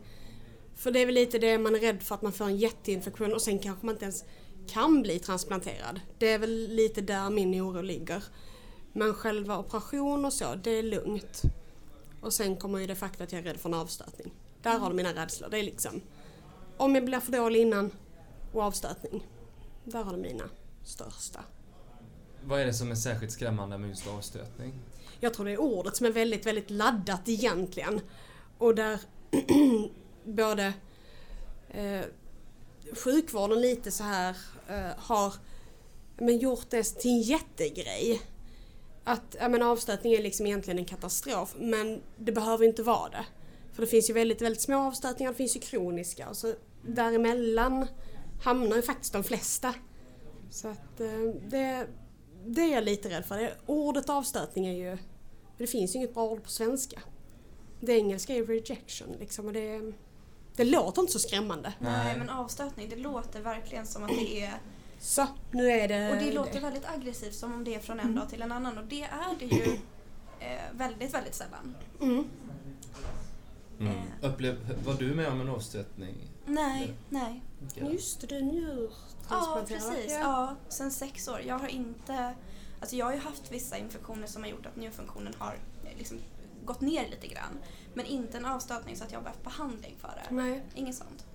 För 0.74 0.90
det 0.90 1.02
är 1.02 1.06
väl 1.06 1.14
lite 1.14 1.38
det 1.38 1.58
man 1.58 1.74
är 1.74 1.80
rädd 1.80 2.02
för 2.02 2.14
att 2.14 2.22
man 2.22 2.32
får 2.32 2.44
en 2.44 2.56
jätteinfektion 2.56 3.32
och 3.32 3.42
sen 3.42 3.58
kanske 3.58 3.86
man 3.86 3.94
inte 3.94 4.04
ens 4.04 4.24
kan 4.68 5.02
bli 5.02 5.18
transplanterad. 5.18 6.00
Det 6.18 6.28
är 6.28 6.38
väl 6.38 6.68
lite 6.68 7.00
där 7.00 7.30
min 7.30 7.62
oro 7.62 7.82
ligger. 7.82 8.24
Men 8.92 9.14
själva 9.14 9.58
operation 9.58 10.24
och 10.24 10.32
så, 10.32 10.54
det 10.54 10.70
är 10.70 10.82
lugnt. 10.82 11.42
Och 12.20 12.32
sen 12.32 12.56
kommer 12.56 12.78
ju 12.78 12.86
det 12.86 12.94
faktum 12.94 13.24
att 13.24 13.32
jag 13.32 13.38
är 13.38 13.44
rädd 13.44 13.56
för 13.56 13.68
en 13.68 13.74
avstötning. 13.74 14.34
Där 14.62 14.78
har 14.78 14.90
du 14.90 14.96
mina 14.96 15.14
rädslor. 15.14 15.48
Det 15.50 15.58
är 15.58 15.62
liksom 15.62 16.02
om 16.76 16.94
jag 16.94 17.04
blir 17.04 17.20
för 17.20 17.32
dålig 17.32 17.60
innan 17.60 17.90
och 18.52 18.62
avstötning. 18.62 19.26
Där 19.84 20.02
har 20.02 20.12
du 20.12 20.18
mina 20.18 20.44
största. 20.84 21.40
Vad 22.44 22.60
är 22.60 22.66
det 22.66 22.74
som 22.74 22.90
är 22.90 22.94
särskilt 22.94 23.32
skrämmande 23.32 23.78
med 23.78 23.88
just 23.88 24.06
avstötning? 24.06 24.72
Jag 25.20 25.34
tror 25.34 25.46
det 25.46 25.52
är 25.52 25.60
ordet 25.60 25.96
som 25.96 26.06
är 26.06 26.10
väldigt, 26.10 26.46
väldigt 26.46 26.70
laddat 26.70 27.28
egentligen. 27.28 28.00
Och 28.58 28.74
där 28.74 29.00
både 30.24 30.72
eh, 31.70 32.04
sjukvården 32.92 33.60
lite 33.60 33.90
så 33.90 34.04
här 34.04 34.36
eh, 34.68 34.90
har 34.96 35.34
men 36.18 36.38
gjort 36.38 36.70
det 36.70 36.82
till 36.82 37.10
en 37.10 37.22
jättegrej. 37.22 38.22
Att 39.04 39.36
ja, 39.40 39.48
men 39.48 39.62
avstötning 39.62 40.12
är 40.12 40.22
liksom 40.22 40.46
egentligen 40.46 40.78
en 40.78 40.84
katastrof 40.84 41.54
men 41.58 42.02
det 42.16 42.32
behöver 42.32 42.64
inte 42.64 42.82
vara 42.82 43.08
det. 43.08 43.24
För 43.72 43.82
det 43.82 43.88
finns 43.88 44.10
ju 44.10 44.14
väldigt, 44.14 44.42
väldigt 44.42 44.62
små 44.62 44.76
avstötningar, 44.76 45.32
det 45.32 45.36
finns 45.36 45.56
ju 45.56 45.60
kroniska 45.60 46.28
och 46.28 46.36
så 46.36 46.54
däremellan 46.82 47.86
hamnar 48.42 48.76
ju 48.76 48.82
faktiskt 48.82 49.12
de 49.12 49.24
flesta. 49.24 49.74
Så 50.50 50.68
att 50.68 51.00
eh, 51.00 51.20
det, 51.48 51.86
det 52.46 52.60
är 52.60 52.74
jag 52.74 52.84
lite 52.84 53.10
rädd 53.10 53.24
för. 53.24 53.36
Det, 53.38 53.54
ordet 53.66 54.10
avstötning 54.10 54.66
är 54.66 54.72
ju... 54.72 54.98
Det 55.58 55.66
finns 55.66 55.94
ju 55.94 55.98
inget 55.98 56.14
bra 56.14 56.24
ord 56.24 56.42
på 56.42 56.50
svenska. 56.50 57.00
Det 57.80 57.92
engelska 57.92 58.34
är 58.34 58.44
rejection 58.44 59.16
liksom 59.20 59.46
och 59.46 59.52
det, 59.52 59.92
det 60.56 60.64
låter 60.64 61.00
inte 61.00 61.12
så 61.12 61.18
skrämmande. 61.18 61.72
Nej, 61.78 62.04
Nej. 62.04 62.18
men 62.18 62.30
avstötning, 62.30 62.88
det 62.88 62.96
låter 62.96 63.40
verkligen 63.40 63.86
som 63.86 64.04
att 64.04 64.08
det 64.08 64.40
är... 64.42 64.54
Så, 65.00 65.26
nu 65.50 65.70
är 65.70 65.88
det 65.88 66.10
Och 66.10 66.16
det 66.16 66.32
låter 66.32 66.60
väldigt 66.60 66.86
aggressivt, 66.86 67.34
som 67.34 67.52
om 67.54 67.64
det 67.64 67.74
är 67.74 67.80
från 67.80 68.00
en 68.00 68.06
Mm. 68.06 68.18
dag 68.18 68.28
till 68.28 68.42
en 68.42 68.52
annan. 68.52 68.78
Och 68.78 68.86
det 68.86 69.02
är 69.02 69.38
det 69.38 69.44
ju 69.44 69.62
eh, 70.40 70.62
väldigt, 70.72 71.14
väldigt 71.14 71.34
sällan. 71.34 71.74
Mm. 72.00 72.24
Mm. 73.80 73.92
Eh. 73.92 74.30
Upplev, 74.30 74.82
var 74.86 74.94
du 74.94 75.14
med 75.14 75.28
om 75.28 75.40
en 75.40 75.48
avstötning? 75.48 76.14
Nej, 76.46 76.94
nej. 77.10 77.42
Mikaela? 77.60 77.90
Just 77.90 78.20
det, 78.20 78.26
du 78.26 78.36
är 78.36 78.88
Ja, 79.30 79.64
precis. 79.68 80.12
Ja. 80.12 80.18
Ja, 80.20 80.56
sen 80.68 80.90
sex 80.90 81.28
år. 81.28 81.40
Jag 81.46 81.58
har 81.58 81.68
inte... 81.68 82.34
Alltså 82.80 82.96
jag 82.96 83.06
har 83.06 83.12
ju 83.12 83.18
haft 83.18 83.52
vissa 83.52 83.78
infektioner 83.78 84.26
som 84.26 84.42
har 84.42 84.50
gjort 84.50 84.66
att 84.66 84.76
njurfunktionen 84.76 85.34
har 85.38 85.58
liksom 85.98 86.18
gått 86.64 86.80
ner 86.80 87.08
lite 87.08 87.26
grann. 87.26 87.58
Men 87.94 88.06
inte 88.06 88.38
en 88.38 88.44
avstötning 88.44 88.96
så 88.96 89.04
att 89.04 89.12
jag 89.12 89.18
har 89.18 89.24
behövt 89.24 89.44
behandling 89.44 89.94
för 90.00 90.08
det. 90.08 90.34
Nej. 90.34 90.62
Inget 90.74 90.94
sånt. 90.96 91.26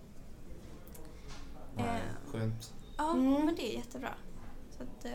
Nej, 1.76 1.86
Eh. 1.86 2.32
skönt. 2.32 2.74
Ja, 2.98 3.12
Mm. 3.12 3.46
men 3.46 3.56
det 3.56 3.74
är 3.74 3.78
jättebra. 3.78 4.14
Så 4.78 4.84
att, 4.84 5.06
eh, 5.06 5.12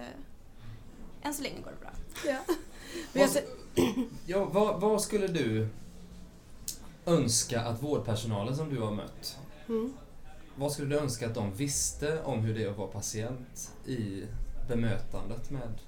än 1.23 1.35
så 1.35 1.43
länge 1.43 1.61
går 1.61 1.71
det 1.71 1.81
bra. 1.81 1.91
Ja. 2.27 2.39
Vad, 3.15 3.39
ja, 4.27 4.45
vad, 4.45 4.81
vad 4.81 5.03
skulle 5.03 5.27
du 5.27 5.69
önska 7.07 7.61
att 7.61 7.83
vårdpersonalen 7.83 8.57
som 8.57 8.75
du 8.75 8.81
har 8.81 8.91
mött, 8.91 9.39
mm. 9.69 9.93
vad 10.57 10.73
skulle 10.73 10.89
du 10.89 10.99
önska 10.99 11.27
att 11.27 11.35
de 11.35 11.53
visste 11.53 12.23
om 12.23 12.41
hur 12.41 12.55
det 12.55 12.65
är 12.65 12.71
att 12.71 12.79
vara 12.79 12.89
patient 12.89 13.73
i 13.87 14.25
bemötandet 14.69 15.51
med, 15.51 15.81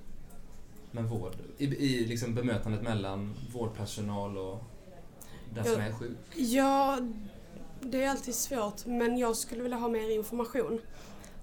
med 0.90 1.04
vård? 1.04 1.36
I, 1.58 1.64
i 1.64 2.06
liksom 2.06 2.34
bemötandet 2.34 2.82
mellan 2.82 3.34
vårdpersonal 3.52 4.38
och 4.38 4.64
den 5.54 5.64
som 5.64 5.80
är 5.80 5.92
sjuk? 5.92 6.18
Ja, 6.34 6.98
det 7.80 8.04
är 8.04 8.10
alltid 8.10 8.34
svårt 8.34 8.86
men 8.86 9.18
jag 9.18 9.36
skulle 9.36 9.62
vilja 9.62 9.78
ha 9.78 9.88
mer 9.88 10.10
information. 10.10 10.80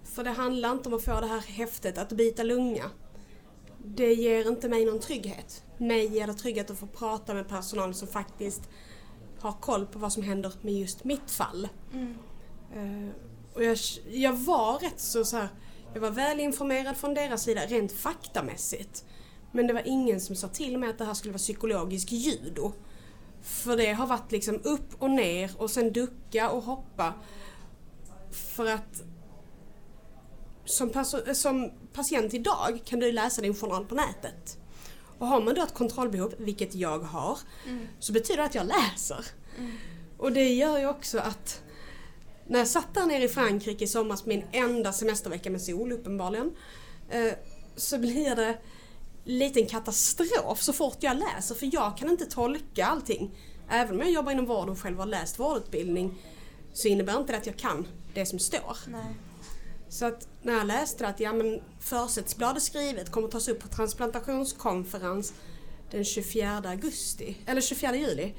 För 0.03 0.23
det 0.23 0.29
handlar 0.29 0.71
inte 0.71 0.89
om 0.89 0.95
att 0.95 1.03
få 1.03 1.21
det 1.21 1.27
här 1.27 1.39
häftet 1.39 1.97
att 1.97 2.11
byta 2.11 2.43
lunga. 2.43 2.83
Det 3.85 4.13
ger 4.13 4.47
inte 4.47 4.69
mig 4.69 4.85
någon 4.85 4.99
trygghet. 4.99 5.63
Mig 5.77 6.07
ger 6.07 6.27
det 6.27 6.33
trygghet 6.33 6.71
att 6.71 6.77
få 6.77 6.87
prata 6.87 7.33
med 7.33 7.49
personal 7.49 7.93
som 7.93 8.07
faktiskt 8.07 8.69
har 9.39 9.51
koll 9.51 9.85
på 9.85 9.99
vad 9.99 10.13
som 10.13 10.23
händer 10.23 10.53
med 10.61 10.73
just 10.73 11.03
mitt 11.03 11.31
fall. 11.31 11.67
Mm. 11.93 12.15
Eh, 12.75 13.15
och 13.53 13.63
jag, 13.63 13.77
jag 14.11 14.33
var 14.33 14.79
rätt 14.79 14.99
så, 14.99 15.25
så 15.25 15.37
här, 15.37 15.47
jag 15.93 16.01
var 16.01 16.11
väl 16.11 16.39
informerad 16.39 16.97
från 16.97 17.13
deras 17.13 17.43
sida 17.43 17.61
rent 17.61 17.91
faktamässigt. 17.91 19.05
Men 19.51 19.67
det 19.67 19.73
var 19.73 19.81
ingen 19.85 20.21
som 20.21 20.35
sa 20.35 20.47
till 20.47 20.77
mig 20.77 20.89
att 20.89 20.97
det 20.97 21.05
här 21.05 21.13
skulle 21.13 21.31
vara 21.31 21.37
psykologisk 21.37 22.11
judo. 22.11 22.71
För 23.41 23.77
det 23.77 23.93
har 23.93 24.07
varit 24.07 24.31
liksom 24.31 24.61
upp 24.63 25.01
och 25.01 25.09
ner 25.09 25.51
och 25.57 25.71
sen 25.71 25.93
ducka 25.93 26.49
och 26.49 26.63
hoppa. 26.63 27.13
För 28.31 28.65
att 28.65 29.03
som, 30.65 30.89
perso- 30.89 31.33
som 31.33 31.71
patient 31.93 32.33
idag 32.33 32.81
kan 32.85 32.99
du 32.99 33.11
läsa 33.11 33.41
din 33.41 33.55
journal 33.55 33.85
på 33.85 33.95
nätet. 33.95 34.57
Och 35.19 35.27
har 35.27 35.41
man 35.41 35.55
då 35.55 35.63
ett 35.63 35.73
kontrollbehov, 35.73 36.33
vilket 36.37 36.75
jag 36.75 36.99
har, 36.99 37.39
Mm. 37.67 37.87
så 37.99 38.13
betyder 38.13 38.37
det 38.37 38.43
att 38.43 38.55
jag 38.55 38.67
läser. 38.67 39.25
Mm. 39.57 39.71
Och 40.17 40.31
det 40.31 40.49
gör 40.53 40.79
ju 40.79 40.87
också 40.89 41.19
att 41.19 41.61
när 42.47 42.59
jag 42.59 42.67
satt 42.67 42.93
där 42.93 43.05
nere 43.05 43.23
i 43.23 43.27
Frankrike 43.27 43.83
i 43.83 43.87
somras, 43.87 44.25
min 44.25 44.43
enda 44.51 44.93
semestervecka 44.93 45.49
med 45.49 45.61
sol 45.61 45.91
uppenbarligen, 45.91 46.55
eh, 47.09 47.33
så 47.75 47.97
blir 47.97 48.35
det 48.35 48.57
lite 49.23 49.59
en 49.59 49.67
katastrof 49.67 50.61
så 50.61 50.73
fort 50.73 50.97
jag 50.99 51.17
läser 51.17 51.55
för 51.55 51.69
jag 51.73 51.97
kan 51.97 52.09
inte 52.09 52.25
tolka 52.25 52.85
allting. 52.85 53.31
Även 53.69 53.95
om 53.95 53.99
jag 54.01 54.11
jobbar 54.11 54.31
inom 54.31 54.45
vård 54.45 54.69
och 54.69 54.79
själv 54.79 54.97
har 54.97 55.05
läst 55.05 55.39
vårdutbildning 55.39 56.13
så 56.73 56.87
innebär 56.87 57.17
inte 57.17 57.31
det 57.33 57.37
att 57.37 57.45
jag 57.45 57.57
kan 57.57 57.87
det 58.13 58.25
som 58.25 58.39
står. 58.39 58.77
Nej. 58.87 59.05
Så 59.89 60.05
att 60.05 60.27
när 60.41 60.53
jag 60.53 60.67
läste 60.67 61.07
att 61.07 61.19
ja, 61.19 61.33
men 61.33 61.61
försättsblad 61.79 62.55
är 62.55 62.59
skrivet 62.59 63.11
kommer 63.11 63.27
tas 63.27 63.47
upp 63.47 63.59
på 63.59 63.67
transplantationskonferens 63.67 65.33
den 65.91 66.05
24 66.05 66.63
augusti, 66.65 67.37
eller 67.45 67.61
24 67.61 67.95
juli. 67.95 68.33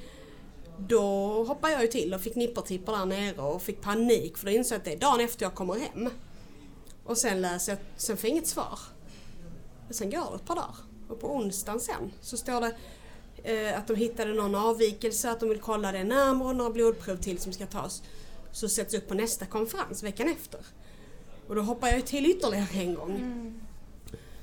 Då 0.79 1.03
hoppade 1.45 1.73
jag 1.73 1.83
ju 1.83 1.89
till 1.89 2.15
och 2.15 2.21
fick 2.21 2.35
nippertipper 2.35 2.93
där 2.93 3.07
nere 3.07 3.41
och 3.41 3.63
fick 3.63 3.81
panik 3.81 4.37
för 4.37 4.47
då 4.47 4.53
insåg 4.53 4.75
jag 4.75 4.79
att 4.79 4.85
det 4.85 4.93
är 4.93 4.99
dagen 4.99 5.21
efter 5.21 5.45
jag 5.45 5.55
kommer 5.55 5.75
hem. 5.75 6.11
Och 7.05 7.19
sen 7.19 7.41
läser 7.41 7.73
jag, 7.73 7.79
sen 7.97 8.17
får 8.17 8.29
jag 8.29 8.33
inget 8.33 8.47
svar. 8.47 8.79
Och 9.89 9.95
sen 9.95 10.11
går 10.11 10.31
det 10.31 10.37
ett 10.37 10.45
par 10.45 10.55
dagar. 10.55 10.77
Och 11.09 11.21
på 11.21 11.37
onsdagen 11.37 11.81
sen 11.81 12.13
så 12.21 12.37
står 12.37 12.61
det 12.61 12.75
eh, 13.45 13.79
att 13.79 13.87
de 13.87 13.97
hittade 13.97 14.35
någon 14.35 14.55
avvikelse, 14.55 15.31
att 15.31 15.41
de 15.41 15.49
vill 15.49 15.61
kolla 15.61 15.93
det 15.93 16.05
närmare 16.05 16.49
och 16.49 16.57
några 16.57 16.71
blodprov 16.71 17.17
till 17.17 17.39
som 17.39 17.53
ska 17.53 17.67
tas. 17.67 18.03
Så 18.53 18.69
sätts 18.69 18.95
upp 18.95 19.09
på 19.09 19.15
nästa 19.15 19.47
konferens 19.47 20.03
veckan 20.03 20.29
efter. 20.29 20.61
Och 21.49 21.55
då 21.55 21.63
hoppar 21.63 21.89
jag 21.89 22.07
till 22.07 22.27
ytterligare 22.27 22.69
en 22.75 22.95
gång. 22.95 23.11
Mm. 23.11 23.61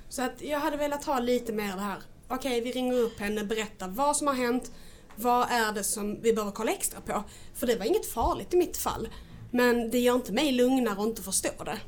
Så 0.10 0.22
att 0.22 0.42
jag 0.42 0.60
hade 0.60 0.78
velat 0.78 1.06
ha 1.06 1.20
lite 1.20 1.54
mer 1.54 1.76
det 1.76 1.82
här. 1.82 1.98
Okej, 2.28 2.62
vi 2.62 2.72
ringer 2.72 2.94
upp 2.94 3.20
henne, 3.20 3.44
berättar 3.44 3.88
vad 3.88 4.18
som 4.18 4.28
har 4.28 4.34
hänt. 4.34 4.72
Vad 5.16 5.52
är 5.52 5.72
det 5.72 5.84
som 5.84 6.22
vi 6.22 6.34
behöver 6.34 6.52
kolla 6.52 6.72
extra 6.72 7.02
på? 7.02 7.24
För 7.54 7.68
det 7.68 7.76
var 7.76 7.86
inget 7.86 8.06
farligt 8.06 8.54
i 8.54 8.58
mitt 8.58 8.78
fall. 8.78 9.08
Men 9.52 9.90
det 9.90 10.00
gör 10.00 10.16
inte 10.16 10.34
mig 10.34 10.52
lugnare 10.52 11.02
att 11.02 11.08
inte 11.08 11.22
förstå 11.22 11.64
det. 11.66 11.80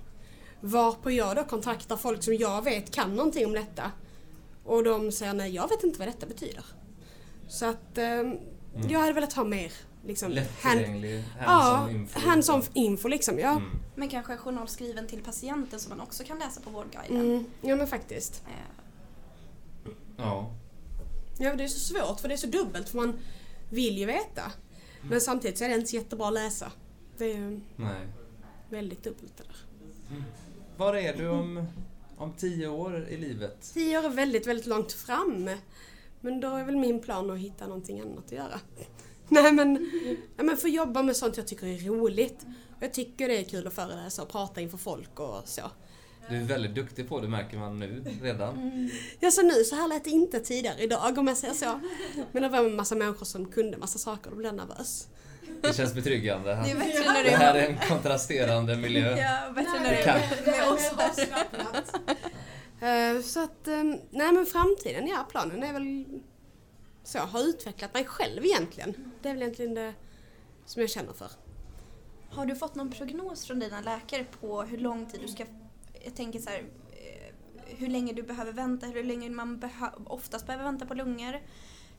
Varpå 0.61 1.11
jag 1.11 1.35
då 1.35 1.43
kontaktar 1.43 1.97
folk 1.97 2.23
som 2.23 2.35
jag 2.35 2.63
vet 2.63 2.91
kan 2.91 3.15
någonting 3.15 3.45
om 3.45 3.53
detta. 3.53 3.91
Och 4.63 4.83
de 4.83 5.11
säger 5.11 5.33
nej, 5.33 5.55
jag 5.55 5.69
vet 5.69 5.83
inte 5.83 5.99
vad 5.99 6.07
detta 6.07 6.25
betyder. 6.25 6.65
Så 7.47 7.65
att 7.65 7.97
eh, 7.97 8.23
jag 8.89 8.99
hade 8.99 9.13
velat 9.13 9.33
ha 9.33 9.43
mer 9.43 9.71
liksom, 10.05 10.31
Lättillgänglig, 10.31 11.23
ja, 11.39 11.45
hands-on 11.45 11.95
info. 11.95 12.19
hands-on 12.19 12.61
info 12.73 13.07
liksom. 13.07 13.39
Ja. 13.39 13.51
Mm. 13.51 13.69
Men 13.95 14.09
kanske 14.09 14.33
en 14.33 14.37
journal 14.39 14.67
skriven 14.67 15.07
till 15.07 15.21
patienten 15.23 15.79
som 15.79 15.89
man 15.89 16.01
också 16.01 16.23
kan 16.23 16.39
läsa 16.39 16.61
på 16.61 16.69
Vårdguiden. 16.69 17.25
Mm, 17.25 17.45
ja 17.61 17.75
men 17.75 17.87
faktiskt. 17.87 18.43
Eh, 18.47 18.51
Ja. 20.17 20.51
Ja, 21.39 21.55
det 21.55 21.63
är 21.63 21.67
så 21.67 21.79
svårt 21.79 22.19
för 22.19 22.27
det 22.27 22.33
är 22.35 22.37
så 22.37 22.47
dubbelt 22.47 22.89
för 22.89 22.97
man 22.97 23.19
vill 23.69 23.97
ju 23.97 24.05
veta. 24.05 24.51
Men 25.09 25.21
samtidigt 25.21 25.57
så 25.57 25.63
är 25.63 25.69
det 25.69 25.75
inte 25.75 25.87
så 25.89 25.95
jättebra 25.95 26.27
att 26.27 26.33
läsa. 26.33 26.71
Det 27.17 27.25
är 27.25 27.35
ju 27.37 27.59
Nej. 27.75 28.07
väldigt 28.69 29.03
dubbelt 29.03 29.37
det 29.37 29.43
där. 29.43 29.55
Var 30.77 30.93
är 30.93 31.17
du 31.17 31.27
om, 31.29 31.65
om 32.17 32.33
tio 32.33 32.67
år 32.67 33.07
i 33.09 33.17
livet? 33.17 33.71
Tio 33.73 33.99
år 33.99 34.03
är 34.05 34.09
väldigt, 34.09 34.47
väldigt 34.47 34.65
långt 34.65 34.91
fram. 34.93 35.49
Men 36.21 36.39
då 36.39 36.55
är 36.55 36.63
väl 36.63 36.75
min 36.77 36.99
plan 36.99 37.31
att 37.31 37.37
hitta 37.39 37.67
någonting 37.67 37.99
annat 38.01 38.25
att 38.25 38.31
göra. 38.31 38.59
Nej 39.29 39.51
men, 39.51 39.91
ja, 40.37 40.43
men 40.43 40.57
få 40.57 40.67
jobba 40.67 41.03
med 41.03 41.15
sånt 41.15 41.37
jag 41.37 41.47
tycker 41.47 41.67
är 41.67 41.77
roligt. 41.87 42.45
Jag 42.79 42.93
tycker 42.93 43.27
det 43.27 43.37
är 43.37 43.43
kul 43.43 43.67
att 43.67 43.73
föreläsa 43.73 44.21
och 44.21 44.29
prata 44.29 44.61
inför 44.61 44.77
folk 44.77 45.19
och 45.19 45.41
så. 45.45 45.61
Du 46.29 46.35
är 46.37 46.43
väldigt 46.43 46.75
duktig 46.75 47.09
på 47.09 47.21
det 47.21 47.27
märker 47.27 47.57
man 47.57 47.79
nu 47.79 48.03
redan. 48.21 48.89
Ja 49.19 49.31
så 49.31 49.41
nu, 49.41 49.63
så 49.63 49.75
här 49.75 49.87
lät 49.87 50.03
det 50.03 50.09
inte 50.09 50.39
tidigare 50.39 50.79
idag 50.83 51.17
om 51.17 51.27
jag 51.27 51.37
säger 51.37 51.53
så. 51.53 51.79
Men 52.31 52.43
det 52.43 52.49
var 52.49 52.59
en 52.59 52.75
massa 52.75 52.95
människor 52.95 53.25
som 53.25 53.45
kunde 53.51 53.77
massa 53.77 53.99
saker 53.99 54.25
och 54.29 54.31
då 54.31 54.37
blev 54.37 54.55
jag 54.55 54.67
nervös. 54.67 55.07
Det 55.61 55.75
känns 55.75 55.93
betryggande. 55.93 56.49
Det 56.65 56.71
är 56.71 56.75
bättre 56.75 57.13
när 57.13 57.23
Det 57.23 57.29
det 57.29 57.35
här 57.35 57.55
är, 57.55 57.69
en 57.69 57.77
kontrasterande 57.87 58.75
miljö. 58.77 59.17
ja, 59.17 59.51
bättre 59.55 59.79
när 59.79 59.89
det 59.91 60.03
kan- 60.03 60.17
är 60.19 60.51
med 60.51 60.69
oss. 60.69 60.91
Eh, 62.81 63.21
Så 63.21 63.43
att, 63.43 63.67
eh, 63.67 63.83
nej 64.11 64.31
men 64.31 64.45
framtiden, 64.45 65.07
ja 65.07 65.27
planen 65.31 65.63
är 65.63 65.73
väl 65.73 66.05
så, 67.05 67.17
jag 67.17 67.25
har 67.25 67.39
utvecklat 67.39 67.93
mig 67.93 68.05
själv 68.05 68.45
egentligen. 68.45 68.93
Det 69.21 69.29
är 69.29 69.33
väl 69.33 69.41
egentligen 69.41 69.73
det 69.73 69.93
som 70.65 70.81
jag 70.81 70.89
känner 70.89 71.13
för. 71.13 71.31
Har 72.29 72.45
du 72.45 72.55
fått 72.55 72.75
någon 72.75 72.91
prognos 72.91 73.45
från 73.45 73.59
dina 73.59 73.81
läkare 73.81 74.25
på 74.39 74.61
hur 74.61 74.77
lång 74.77 75.05
tid 75.05 75.21
du 75.21 75.27
ska... 75.27 75.45
Jag 76.03 76.15
tänker 76.15 76.39
så 76.39 76.49
här, 76.49 76.59
eh, 76.91 77.35
hur 77.65 77.87
länge 77.87 78.13
du 78.13 78.23
behöver 78.23 78.51
vänta, 78.51 78.85
hur 78.85 79.03
länge 79.03 79.29
man 79.29 79.59
behö, 79.59 79.89
oftast 80.05 80.45
behöver 80.45 80.65
vänta 80.65 80.85
på 80.85 80.93
lungor. 80.93 81.35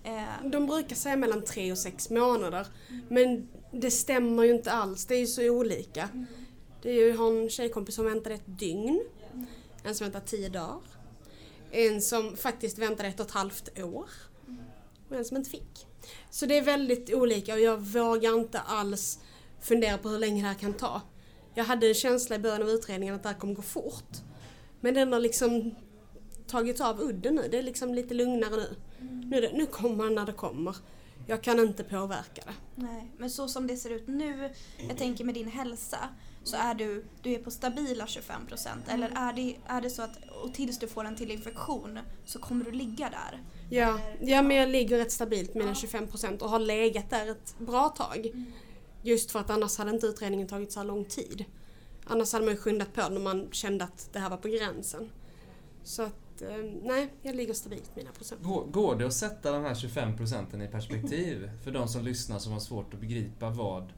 Eh, 0.04 0.50
De 0.50 0.66
brukar 0.66 0.96
säga 0.96 1.16
mellan 1.16 1.44
tre 1.44 1.72
och 1.72 1.78
sex 1.78 2.10
månader. 2.10 2.66
Men 3.08 3.48
det 3.72 3.90
stämmer 3.90 4.42
ju 4.44 4.50
inte 4.50 4.72
alls, 4.72 5.06
det 5.06 5.14
är 5.14 5.20
ju 5.20 5.26
så 5.26 5.50
olika. 5.50 6.08
Det 6.82 6.90
är 6.90 6.94
ju, 6.94 7.08
jag 7.08 7.16
har 7.16 7.42
en 7.42 7.50
tjejkompis 7.50 7.94
som 7.94 8.04
väntade 8.04 8.34
ett 8.34 8.58
dygn. 8.58 9.04
En 9.84 9.94
som 9.94 10.04
väntar 10.04 10.20
tio 10.20 10.48
dagar. 10.48 10.80
En 11.70 12.02
som 12.02 12.36
faktiskt 12.36 12.78
väntade 12.78 13.08
ett 13.08 13.20
och 13.20 13.26
ett 13.26 13.32
halvt 13.32 13.78
år. 13.78 14.10
Och 15.08 15.16
en 15.16 15.24
som 15.24 15.36
inte 15.36 15.50
fick. 15.50 15.86
Så 16.30 16.46
det 16.46 16.58
är 16.58 16.62
väldigt 16.62 17.14
olika 17.14 17.54
och 17.54 17.60
jag 17.60 17.78
vågar 17.78 18.34
inte 18.34 18.60
alls 18.60 19.18
fundera 19.60 19.98
på 19.98 20.08
hur 20.08 20.18
länge 20.18 20.42
det 20.42 20.48
här 20.48 20.54
kan 20.54 20.74
ta. 20.74 21.02
Jag 21.54 21.64
hade 21.64 21.88
en 21.88 21.94
känsla 21.94 22.36
i 22.36 22.38
början 22.38 22.62
av 22.62 22.68
utredningen 22.68 23.14
att 23.14 23.22
det 23.22 23.28
här 23.28 23.36
kommer 23.36 23.54
gå 23.54 23.62
fort. 23.62 24.16
Men 24.80 24.94
den 24.94 25.12
har 25.12 25.20
liksom 25.20 25.74
tagit 26.46 26.80
av 26.80 27.00
udden 27.00 27.34
nu. 27.34 27.48
Det 27.50 27.58
är 27.58 27.62
liksom 27.62 27.94
lite 27.94 28.14
lugnare 28.14 28.56
nu. 28.56 28.76
Nu, 29.00 29.40
det, 29.40 29.52
nu 29.52 29.66
kommer 29.66 30.04
det 30.04 30.10
när 30.10 30.26
det 30.26 30.32
kommer. 30.32 30.76
Jag 31.26 31.42
kan 31.42 31.60
inte 31.60 31.84
påverka 31.84 32.42
det. 32.46 32.54
nej. 32.74 33.12
Men 33.18 33.30
så 33.30 33.48
som 33.48 33.66
det 33.66 33.76
ser 33.76 33.90
ut 33.90 34.08
nu, 34.08 34.50
jag 34.88 34.96
tänker 34.96 35.24
med 35.24 35.34
din 35.34 35.48
hälsa, 35.48 35.98
så 36.46 36.56
är 36.56 36.74
du, 36.74 37.04
du 37.22 37.32
är 37.34 37.38
på 37.38 37.50
stabila 37.50 38.06
25 38.06 38.46
procent. 38.46 38.88
Eller 38.88 39.08
är 39.08 39.32
det, 39.32 39.56
är 39.66 39.80
det 39.80 39.90
så 39.90 40.02
att 40.02 40.18
och 40.42 40.54
tills 40.54 40.78
du 40.78 40.88
får 40.88 41.04
en 41.04 41.16
till 41.16 41.30
infektion 41.30 41.98
så 42.24 42.38
kommer 42.38 42.64
du 42.64 42.70
ligga 42.70 43.10
där? 43.10 43.42
Ja, 43.70 44.00
ja 44.20 44.42
men 44.42 44.56
jag 44.56 44.68
ligger 44.68 44.98
rätt 44.98 45.12
stabilt 45.12 45.54
med 45.54 45.66
25% 45.66 46.38
och 46.38 46.50
har 46.50 46.58
legat 46.58 47.10
där 47.10 47.30
ett 47.30 47.54
bra 47.58 47.88
tag. 47.88 48.30
Just 49.02 49.30
för 49.30 49.38
att 49.38 49.50
annars 49.50 49.78
hade 49.78 49.90
inte 49.90 50.06
utredningen 50.06 50.48
tagit 50.48 50.72
så 50.72 50.80
här 50.80 50.86
lång 50.86 51.04
tid. 51.04 51.44
Annars 52.04 52.32
hade 52.32 52.44
man 52.44 52.54
ju 52.54 52.60
skyndat 52.60 52.94
på 52.94 53.08
när 53.08 53.20
man 53.20 53.48
kände 53.52 53.84
att 53.84 54.08
det 54.12 54.18
här 54.18 54.30
var 54.30 54.36
på 54.36 54.48
gränsen. 54.48 55.10
Så 55.82 56.02
att, 56.02 56.42
eh, 56.42 56.56
nej, 56.82 57.12
jag 57.22 57.36
ligger 57.36 57.54
stabilt 57.54 57.96
mina 57.96 58.10
procent. 58.10 58.42
Går, 58.42 58.66
går 58.66 58.96
det 58.96 59.06
att 59.06 59.14
sätta 59.14 59.52
de 59.52 59.62
här 59.62 59.74
25 59.74 60.16
procenten 60.16 60.62
i 60.62 60.68
perspektiv 60.68 61.50
för 61.64 61.70
de 61.70 61.88
som 61.88 62.04
lyssnar 62.04 62.38
som 62.38 62.52
har 62.52 62.60
svårt 62.60 62.94
att 62.94 63.00
begripa 63.00 63.50
vad, 63.50 63.92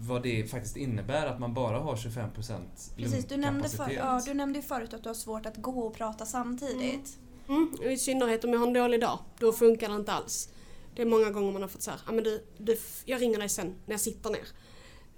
vad 0.00 0.22
det 0.22 0.50
faktiskt 0.50 0.76
innebär 0.76 1.26
att 1.26 1.40
man 1.40 1.54
bara 1.54 1.78
har 1.78 1.96
25 1.96 2.30
procent 2.32 2.92
Precis, 2.96 3.24
du 3.24 3.36
nämnde, 3.36 3.68
för, 3.68 3.90
ja, 3.90 4.22
du 4.26 4.34
nämnde 4.34 4.62
förut 4.62 4.94
att 4.94 5.02
du 5.02 5.08
har 5.08 5.14
svårt 5.14 5.46
att 5.46 5.56
gå 5.56 5.80
och 5.80 5.94
prata 5.94 6.26
samtidigt. 6.26 7.18
Mm, 7.48 7.76
och 7.78 7.92
I 7.92 7.96
synnerhet 7.96 8.44
om 8.44 8.52
jag 8.52 8.60
har 8.60 8.66
en 8.66 8.72
dålig 8.72 9.00
dag, 9.00 9.18
då 9.38 9.52
funkar 9.52 9.88
det 9.88 9.94
inte 9.94 10.12
alls. 10.12 10.48
Det 10.94 11.02
är 11.02 11.06
många 11.06 11.30
gånger 11.30 11.52
man 11.52 11.62
har 11.62 11.68
fått 11.68 11.82
säga, 11.82 11.96
ah, 12.06 12.12
men 12.12 12.24
du, 12.24 12.44
du, 12.58 12.78
jag 13.04 13.22
ringer 13.22 13.38
dig 13.38 13.48
sen 13.48 13.74
när 13.86 13.92
jag 13.92 14.00
sitter 14.00 14.30
ner. 14.30 14.46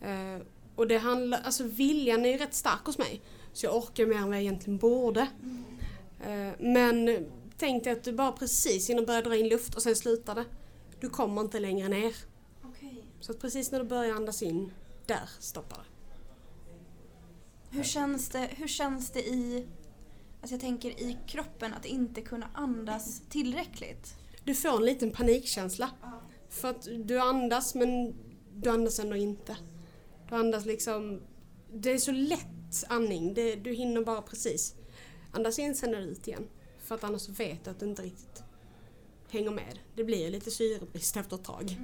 Eh, 0.01 0.43
och 0.77 0.87
det 0.87 0.99
handlar, 0.99 1.41
alltså 1.43 1.65
viljan 1.65 2.25
är 2.25 2.29
ju 2.29 2.37
rätt 2.37 2.55
stark 2.55 2.87
hos 2.87 2.99
mig. 2.99 3.23
Så 3.53 3.67
jag 3.67 3.77
orkar 3.77 4.07
mer 4.07 4.17
än 4.17 4.27
vad 4.27 4.35
jag 4.35 4.43
egentligen 4.43 4.79
borde. 4.79 5.21
Eh, 6.21 6.51
men 6.59 7.27
tänk 7.59 7.85
dig 7.85 7.93
att 7.93 8.05
du 8.05 8.13
bara 8.13 8.33
precis 8.33 8.91
innan 8.91 9.07
börjar 9.07 9.23
dra 9.23 9.37
in 9.37 9.49
luft 9.49 9.75
och 9.75 9.83
sen 9.83 9.97
slutar 9.97 10.35
det. 10.35 10.45
Du 11.01 11.09
kommer 11.09 11.41
inte 11.41 11.61
längre 11.61 11.89
ner. 11.89 12.30
Så 13.21 13.33
att 13.33 13.39
precis 13.39 13.73
när 13.73 13.79
du 13.79 13.85
börjar 13.85 14.15
andas 14.15 14.43
in, 14.43 14.73
där 15.07 15.31
stoppar 15.39 15.79
det. 15.79 15.85
Hur 17.77 17.85
känns 17.85 18.29
det, 18.29 18.49
hur 18.57 18.69
känns 18.69 19.11
det 19.11 19.21
i, 19.21 19.67
alltså 20.41 20.55
jag 20.55 20.61
tänker 20.61 20.91
i 20.91 21.17
kroppen 21.27 21.75
att 21.75 21.85
inte 21.85 22.23
kunna 22.23 22.51
andas 22.55 23.23
tillräckligt? 23.29 24.15
Du 24.45 24.55
får 24.55 24.77
en 24.77 24.85
liten 24.85 25.11
panikkänsla. 25.11 25.91
För 26.49 26.71
att 26.71 26.89
du 27.05 27.21
andas 27.21 27.75
men 27.75 28.15
du 28.55 28.71
andas 28.71 28.99
ändå 28.99 29.17
inte. 29.17 29.57
Du 30.29 30.35
andas 30.35 30.67
liksom... 30.67 31.21
Det 31.73 31.93
är 31.93 31.99
så 31.99 32.13
lätt 32.13 32.85
andning. 32.89 33.35
Det, 33.35 33.57
du 33.57 33.73
hinner 33.73 34.05
bara 34.05 34.23
precis 34.23 34.75
andas 35.33 35.59
in 35.59 35.75
sen 35.75 35.95
är 35.95 36.01
ut 36.01 36.29
igen. 36.29 36.49
För 36.79 36.95
att 36.95 37.05
annars 37.05 37.29
vet 37.29 37.65
du 37.65 37.71
att 37.71 37.81
du 37.81 37.87
inte 37.87 38.03
riktigt 38.03 38.43
hänger 39.29 39.51
med. 39.51 39.79
Det 39.95 40.05
blir 40.05 40.31
lite 40.31 40.51
syrebrist 40.51 41.17
efter 41.17 41.37
ett 41.37 41.45
tag. 41.45 41.77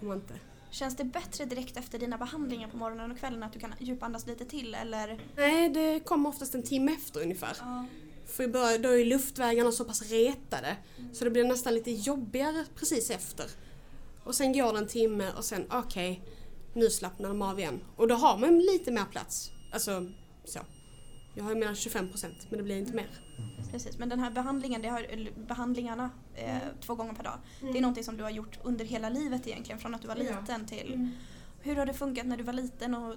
Om 0.00 0.08
man 0.08 0.16
inte... 0.16 0.34
Känns 0.74 0.96
det 0.96 1.04
bättre 1.04 1.44
direkt 1.44 1.76
efter 1.76 1.98
dina 1.98 2.18
behandlingar 2.18 2.68
på 2.68 2.76
morgonen 2.76 3.10
och 3.10 3.18
kvällen 3.18 3.42
att 3.42 3.52
du 3.52 3.58
kan 3.58 3.74
djupandas 3.78 4.26
lite 4.26 4.44
till 4.44 4.74
eller? 4.74 5.20
Nej, 5.36 5.68
det 5.68 6.00
kommer 6.00 6.28
oftast 6.28 6.54
en 6.54 6.62
timme 6.62 6.92
efter 6.92 7.22
ungefär. 7.22 7.56
Ja. 7.60 7.86
För 8.26 8.44
i 8.44 8.48
början, 8.48 8.82
då 8.82 8.88
är 8.88 9.04
luftvägarna 9.04 9.72
så 9.72 9.84
pass 9.84 10.10
retade. 10.10 10.76
Så 11.12 11.24
det 11.24 11.30
blir 11.30 11.44
nästan 11.44 11.74
lite 11.74 11.90
jobbigare 11.90 12.64
precis 12.74 13.10
efter. 13.10 13.46
Och 14.24 14.34
sen 14.34 14.52
går 14.52 14.72
det 14.72 14.78
en 14.78 14.86
timme 14.86 15.32
och 15.36 15.44
sen 15.44 15.66
okej, 15.70 16.22
nu 16.72 16.90
slappnar 16.90 17.28
de 17.28 17.42
av 17.42 17.58
igen. 17.58 17.80
Och 17.96 18.08
då 18.08 18.14
har 18.14 18.38
man 18.38 18.58
lite 18.58 18.92
mer 18.92 19.04
plats. 19.04 19.50
Alltså 19.72 20.10
så. 20.44 20.60
Jag 21.34 21.44
har 21.44 21.50
ju 21.50 21.58
mina 21.58 21.74
25 21.74 22.10
procent 22.10 22.46
men 22.50 22.58
det 22.58 22.64
blir 22.64 22.78
inte 22.78 22.92
mer. 22.92 23.23
Precis, 23.70 23.98
men 23.98 24.08
den 24.08 24.20
här 24.20 24.30
behandlingen, 24.30 24.82
det 24.82 24.88
har, 24.88 25.06
behandlingarna 25.46 26.10
eh, 26.34 26.56
två 26.80 26.94
gånger 26.94 27.12
per 27.14 27.24
dag, 27.24 27.38
det 27.60 27.78
är 27.78 27.82
någonting 27.82 28.04
som 28.04 28.16
du 28.16 28.22
har 28.22 28.30
gjort 28.30 28.58
under 28.62 28.84
hela 28.84 29.08
livet 29.08 29.46
egentligen, 29.46 29.78
från 29.80 29.94
att 29.94 30.02
du 30.02 30.08
var 30.08 30.16
Ja. 30.16 30.40
liten 30.40 30.66
till... 30.66 31.10
Hur 31.60 31.76
har 31.76 31.86
det 31.86 31.92
funkat 31.94 32.26
när 32.26 32.36
du 32.36 32.42
var 32.42 32.52
liten 32.52 32.94
och 32.94 33.14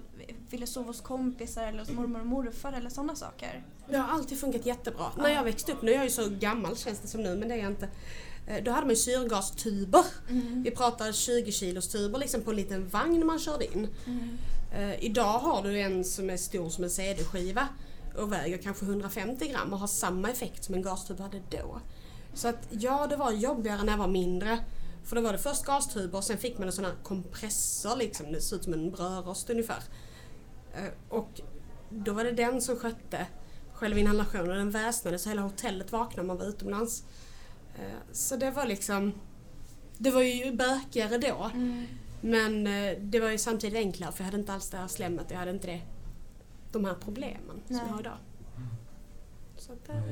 ville 0.50 0.66
sova 0.66 0.86
hos 0.86 1.00
kompisar 1.00 1.66
eller 1.66 1.78
hos 1.78 1.90
mormor 1.90 2.20
och 2.20 2.26
morfar 2.26 2.72
eller 2.72 2.90
sådana 2.90 3.14
saker? 3.16 3.64
Det 3.90 3.96
har 3.96 4.08
alltid 4.14 4.38
funkat 4.40 4.66
jättebra. 4.66 5.06
När 5.18 5.28
jag 5.28 5.44
växte 5.44 5.72
upp, 5.72 5.82
nu 5.82 5.90
är 5.90 5.94
jag 5.94 6.04
ju 6.04 6.10
så 6.10 6.28
gammal 6.30 6.76
känns 6.76 7.00
det 7.00 7.08
som 7.08 7.22
nu 7.22 7.36
men 7.36 7.48
det 7.48 7.54
är 7.54 7.58
jag 7.58 7.70
inte. 7.72 7.88
Eh, 8.46 8.64
Då 8.64 8.70
hade 8.70 8.86
man 8.86 8.90
ju 8.90 8.96
syrgastuber. 8.96 10.04
Vi 10.64 10.70
pratar 10.70 11.12
20 11.12 11.52
kilos 11.52 11.88
tuber 11.88 12.18
liksom 12.18 12.42
på 12.42 12.50
en 12.50 12.56
liten 12.56 12.88
vagn 12.88 13.26
man 13.26 13.38
körde 13.38 13.64
in. 13.74 13.88
Eh, 14.74 15.04
idag 15.04 15.38
har 15.38 15.62
du 15.62 15.80
en 15.80 16.04
som 16.04 16.30
är 16.30 16.36
stor 16.36 16.68
som 16.68 16.84
en 16.84 16.90
CD-skiva 16.90 17.68
och 18.18 18.32
väger 18.32 18.58
kanske 18.58 18.84
150 18.84 19.48
gram 19.48 19.72
och 19.72 19.78
har 19.78 19.86
samma 19.86 20.30
effekt 20.30 20.64
som 20.64 20.74
en 20.74 20.82
gastub 20.82 21.20
hade 21.20 21.42
då. 21.50 21.80
Så 22.34 22.48
att 22.48 22.68
ja, 22.70 23.06
det 23.06 23.16
var 23.16 23.32
jobbigare 23.32 23.82
när 23.82 23.92
jag 23.92 23.98
var 23.98 24.08
mindre. 24.08 24.58
För 25.04 25.16
då 25.16 25.22
var 25.22 25.32
det 25.32 25.38
först 25.38 25.64
gastuber 25.64 26.18
och 26.18 26.24
sen 26.24 26.38
fick 26.38 26.58
man 26.58 26.66
en 26.66 26.72
sån 26.72 26.84
här 26.84 26.94
kompressor 27.02 27.96
liksom. 27.96 28.32
Det 28.32 28.40
ser 28.40 28.56
ut 28.56 28.64
som 28.64 28.72
en 28.72 28.90
brödrost 28.90 29.50
ungefär. 29.50 29.82
Eh, 30.74 30.92
Och 31.08 31.40
då 31.90 32.12
var 32.12 32.24
det 32.24 32.32
den 32.32 32.60
som 32.60 32.76
skötte 32.76 33.26
själva 33.72 34.00
inhalationen. 34.00 34.48
Den 34.56 34.70
väsnade 34.70 35.18
så 35.18 35.28
hela 35.28 35.42
hotellet 35.42 35.92
vaknade 35.92 36.20
om 36.20 36.26
man 36.26 36.36
var 36.38 36.44
utomlands. 36.46 37.04
Eh, 37.78 37.82
Så 38.12 38.36
det 38.36 38.50
var 38.50 38.66
liksom... 38.66 39.12
Det 39.98 40.10
var 40.10 40.22
ju 40.22 40.52
bökigare 40.52 41.18
då. 41.18 41.50
Men 42.20 42.66
eh, 42.66 42.98
det 43.00 43.20
var 43.20 43.28
ju 43.30 43.38
samtidigt 43.38 43.76
enklare 43.76 44.12
för 44.12 44.20
jag 44.20 44.24
hade 44.24 44.38
inte 44.40 44.52
alls 44.52 44.70
det 44.70 44.76
här 44.76 44.88
slemmet. 44.88 45.26
Jag 45.30 45.38
hade 45.38 45.50
inte 45.50 45.66
det, 45.66 45.80
de 46.72 46.84
här 46.84 46.94
problemen 47.04 47.60
som 47.66 47.76
Nej. 47.76 47.84
jag 47.86 47.92
har 47.92 48.00
idag. 48.00 48.16
Så 49.56 49.72
att, 49.72 49.78
Ja, 49.86 49.94
eh, 49.94 50.02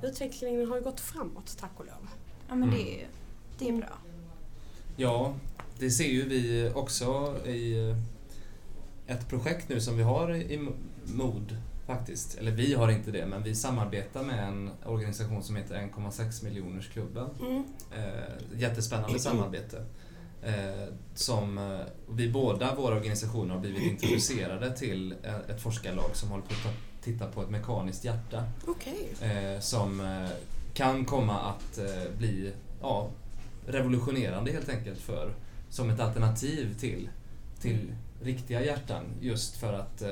det. 0.00 0.06
utvecklingen 0.06 0.68
har 0.68 0.76
ju 0.76 0.82
gått 0.82 1.00
framåt 1.00 1.56
tack 1.60 1.70
och 1.76 1.86
lov. 1.86 2.08
Ja 2.48 2.54
men 2.54 2.70
det 2.70 2.76
Mm. 2.76 2.88
är 2.88 2.92
ju 3.00 3.06
det 3.58 3.68
är 3.68 3.72
bra. 3.72 3.98
Ja, 4.96 5.34
det 5.78 5.90
ser 5.90 6.08
ju 6.08 6.28
vi 6.28 6.72
också 6.74 7.36
i 7.46 7.88
eh, 7.90 7.96
ett 9.16 9.28
projekt 9.28 9.68
nu 9.68 9.80
som 9.80 9.96
vi 9.96 10.02
har 10.02 10.34
i 10.34 10.68
MOD 11.04 11.56
faktiskt. 11.86 12.34
Eller 12.38 12.50
vi 12.52 12.74
har 12.74 12.88
inte 12.90 13.10
det, 13.10 13.26
men 13.26 13.42
vi 13.42 13.54
samarbetar 13.54 14.22
med 14.22 14.48
en 14.48 14.70
organisation 14.86 15.42
som 15.42 15.56
heter 15.56 15.74
1,6 15.76 16.44
miljoners 16.44 16.88
klubben. 16.88 17.28
Mm. 17.40 17.64
Eh, 17.96 18.60
jättespännande 18.60 19.18
samarbete. 19.18 19.84
Eh, 20.42 20.88
som 21.14 21.58
eh, 21.58 21.80
vi 22.10 22.30
båda, 22.30 22.74
våra 22.74 22.94
organisationer, 22.96 23.54
har 23.54 23.60
blivit 23.60 23.82
introducerade 23.82 24.76
till 24.76 25.14
eh, 25.22 25.36
ett 25.36 25.60
forskarlag 25.62 26.10
som 26.16 26.28
håller 26.30 26.44
på 26.44 26.52
att 26.54 26.62
ta- 26.62 27.02
titta 27.02 27.26
på 27.26 27.42
ett 27.42 27.50
mekaniskt 27.50 28.04
hjärta. 28.04 28.44
Eh, 29.22 29.60
som 29.60 30.18
kan 30.74 31.04
komma 31.04 31.38
att 31.40 31.78
bli 32.18 32.52
ja, 32.80 33.08
revolutionerande 33.66 34.52
helt 34.52 34.68
enkelt 34.68 34.98
för 34.98 35.34
som 35.70 35.90
ett 35.90 36.00
alternativ 36.00 36.78
till, 36.80 37.08
till 37.60 37.94
riktiga 38.22 38.64
hjärtan. 38.64 39.04
Just 39.20 39.56
för 39.56 39.72
att 39.72 40.02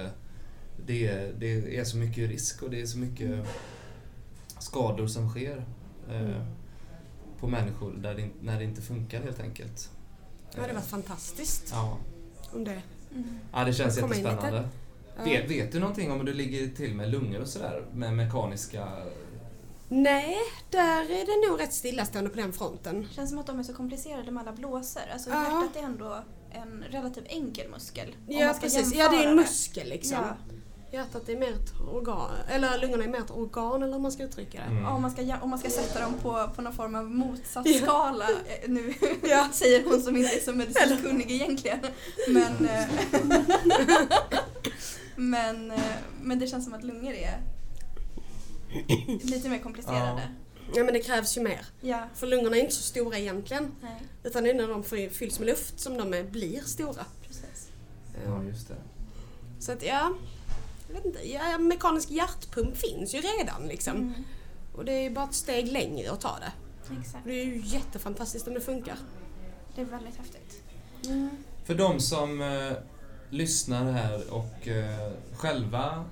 det, 0.87 1.07
är- 1.07 1.33
det 1.38 1.77
är 1.79 1.85
så 1.85 1.97
mycket 1.97 2.31
risk 2.31 2.62
och 2.62 2.71
det 2.71 2.81
är 2.81 2.87
så 2.87 2.99
mycket 2.99 3.45
skador 4.59 5.07
som 5.07 5.29
sker 5.31 5.64
eh, 6.11 6.43
på 7.40 7.47
människor 7.49 7.93
där 7.93 8.14
det, 8.14 8.29
när 8.43 8.59
det 8.59 8.64
inte 8.64 8.83
funkar 8.83 9.23
helt 9.23 9.40
enkelt. 9.40 9.90
Ja, 10.56 10.66
det 10.66 10.72
var 10.72 10.80
fantastiskt 10.80 11.68
Ja, 11.72 11.98
om 12.52 12.64
det. 12.64 12.82
ja 13.52 13.64
det 13.64 13.72
känns 13.72 13.96
jättespännande. 13.98 14.68
Ja. 15.16 15.24
Vet, 15.24 15.50
vet 15.50 15.72
du 15.72 15.80
någonting 15.80 16.10
om 16.12 16.18
hur 16.18 16.26
det 16.26 16.32
ligger 16.32 16.68
till 16.76 16.94
med 16.94 17.10
lungor 17.10 17.40
och 17.40 17.48
sådär? 17.48 17.86
Med 17.94 18.12
mekaniska... 18.16 18.88
Nej, 19.88 20.36
där 20.70 21.02
är 21.02 21.26
det 21.26 21.48
nog 21.50 21.60
rätt 21.60 21.72
stillastående 21.72 22.30
på 22.30 22.36
den 22.36 22.52
fronten. 22.52 23.06
Känns 23.10 23.30
som 23.30 23.38
att 23.38 23.46
de 23.46 23.58
är 23.58 23.62
så 23.62 23.74
komplicerade 23.74 24.30
med 24.30 24.40
alla 24.40 24.52
blåsor. 24.52 25.02
Alltså 25.12 25.30
Ja. 25.30 25.42
hjärtat 25.42 25.76
är 25.76 25.82
ändå 25.82 26.24
en 26.50 26.84
relativt 26.90 27.24
enkel 27.26 27.70
muskel. 27.70 28.16
Ja 28.28 28.54
precis, 28.60 28.94
ja 28.94 29.08
det 29.08 29.16
är 29.16 29.28
en 29.28 29.36
muskel 29.36 29.88
liksom. 29.88 30.18
Ja. 30.18 30.36
Hjärtat 30.92 31.29
är 31.29 31.37
mer 31.37 31.53
ett 31.53 31.72
organ, 31.92 32.31
eller 32.48 32.79
lungorna 32.79 33.05
är 33.05 33.09
mer 33.09 33.18
ett 33.18 33.31
organ 33.31 33.83
eller 33.83 33.92
hur 33.92 34.00
man 34.00 34.12
ska 34.12 34.22
uttrycka 34.22 34.59
det. 34.59 34.64
Mm. 34.70 34.83
Ja, 34.83 34.90
om, 34.90 35.03
man 35.03 35.11
ska, 35.11 35.37
om 35.42 35.50
man 35.50 35.59
ska 35.59 35.70
sätta 35.70 36.00
dem 36.00 36.14
på, 36.22 36.50
på 36.57 36.62
någon 36.62 36.72
form 36.72 36.94
av 36.94 37.11
motsatt 37.11 37.66
Ja. 37.66 37.81
skala. 37.83 38.24
eh, 38.31 38.68
Nu 38.70 38.94
Ja. 39.29 39.48
säger 39.53 39.85
hon 39.85 40.00
som 40.03 40.16
inte 40.16 40.37
är 40.37 40.40
så 40.40 40.53
medicinskt 40.53 41.03
kunnig 41.03 41.31
egentligen. 41.31 41.79
Men, 42.29 42.68
eh, 42.68 42.85
men, 45.16 45.70
eh, 45.70 45.81
men 46.22 46.38
det 46.38 46.46
känns 46.46 46.64
som 46.64 46.74
att 46.74 46.85
lungor 46.85 47.12
är 47.12 47.40
lite 49.22 49.48
mer 49.48 49.59
komplicerade. 49.59 50.22
Ja 50.74 50.85
men 50.85 50.94
det 50.94 51.00
krävs 51.00 51.37
ju 51.37 51.42
mer. 51.42 51.66
Ja. 51.81 52.09
För 52.14 52.26
lungorna 52.26 52.57
är 52.57 52.61
inte 52.61 52.74
så 52.74 52.83
stora 52.83 53.18
egentligen. 53.18 53.72
Nej, 53.83 54.03
Utan 54.22 54.44
det 54.44 54.50
är 54.50 54.55
när 54.55 54.68
de 54.68 54.85
fylls 55.11 55.38
med 55.38 55.46
luft 55.46 55.81
som 55.81 55.96
de 55.96 56.14
är, 56.14 56.24
blir 56.24 56.61
stora. 56.61 57.05
precis. 57.26 57.68
Ja, 58.26 58.42
just 58.44 58.68
det. 58.68 58.74
Så 59.61 59.72
att 59.72 59.83
ja, 59.83 59.88
jag 59.88 60.14
vet 60.92 61.05
inte. 61.05 61.29
Ja, 61.33 61.59
mekanisk 61.59 62.11
hjärtpump 62.11 62.76
finns 62.76 63.14
ju 63.14 63.18
redan 63.20 63.66
liksom. 63.68 63.96
Mm, 63.96 64.12
Och 64.74 64.85
det 64.85 64.92
är 64.92 65.11
bara 65.11 65.24
ett 65.24 65.35
steg 65.35 65.72
längre 65.72 66.11
att 66.12 66.20
ta 66.20 66.38
det. 66.38 66.53
exakt. 67.00 67.24
Det 67.24 67.40
är 67.40 67.44
ju 67.44 67.62
jättefantastiskt 67.64 68.48
om 68.48 68.55
det 68.55 68.61
funkar. 68.61 68.96
Det 69.74 69.81
är 69.81 69.85
väldigt 69.85 70.16
häftigt. 70.16 70.62
För 71.64 71.74
de 71.74 72.00
som 72.00 72.40
eh, 72.42 72.72
lyssnar 73.31 73.92
här 73.92 74.31
och 74.35 74.68
eh, 74.68 75.12
själva 75.37 76.05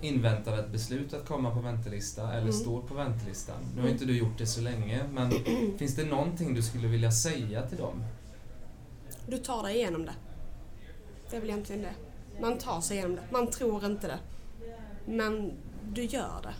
inväntar 0.00 0.58
ett 0.58 0.68
beslut 0.72 1.14
att 1.14 1.26
komma 1.28 1.54
på 1.54 1.60
väntelista 1.60 2.22
eller 2.32 2.40
Mm. 2.40 2.52
står 2.52 2.82
på 2.82 2.94
väntelistan. 2.94 3.56
Nu 3.76 3.82
har 3.82 3.88
inte 3.88 4.04
du 4.04 4.18
gjort 4.18 4.38
det 4.38 4.46
så 4.46 4.60
länge, 4.60 5.04
men 5.12 5.30
finns 5.78 5.96
det 5.96 6.04
någonting 6.04 6.54
du 6.54 6.62
skulle 6.62 6.88
vilja 6.88 7.12
säga 7.12 7.62
till 7.66 7.78
dem? 7.78 8.04
Du 9.28 9.38
tar 9.38 9.62
dig 9.62 9.76
igenom 9.76 10.04
det. 10.04 10.14
Det 11.30 11.36
är 11.36 11.40
väl 11.40 11.50
egentligen 11.50 11.82
det. 11.82 11.94
Man 12.40 12.58
tar 12.58 12.80
sig 12.80 12.96
igenom 12.96 13.16
det. 13.16 13.22
Man 13.30 13.50
tror 13.50 13.84
inte 13.84 14.06
det. 14.06 14.18
Men 15.06 15.52
du 15.92 16.02
gör 16.04 16.40
det. 16.42 16.54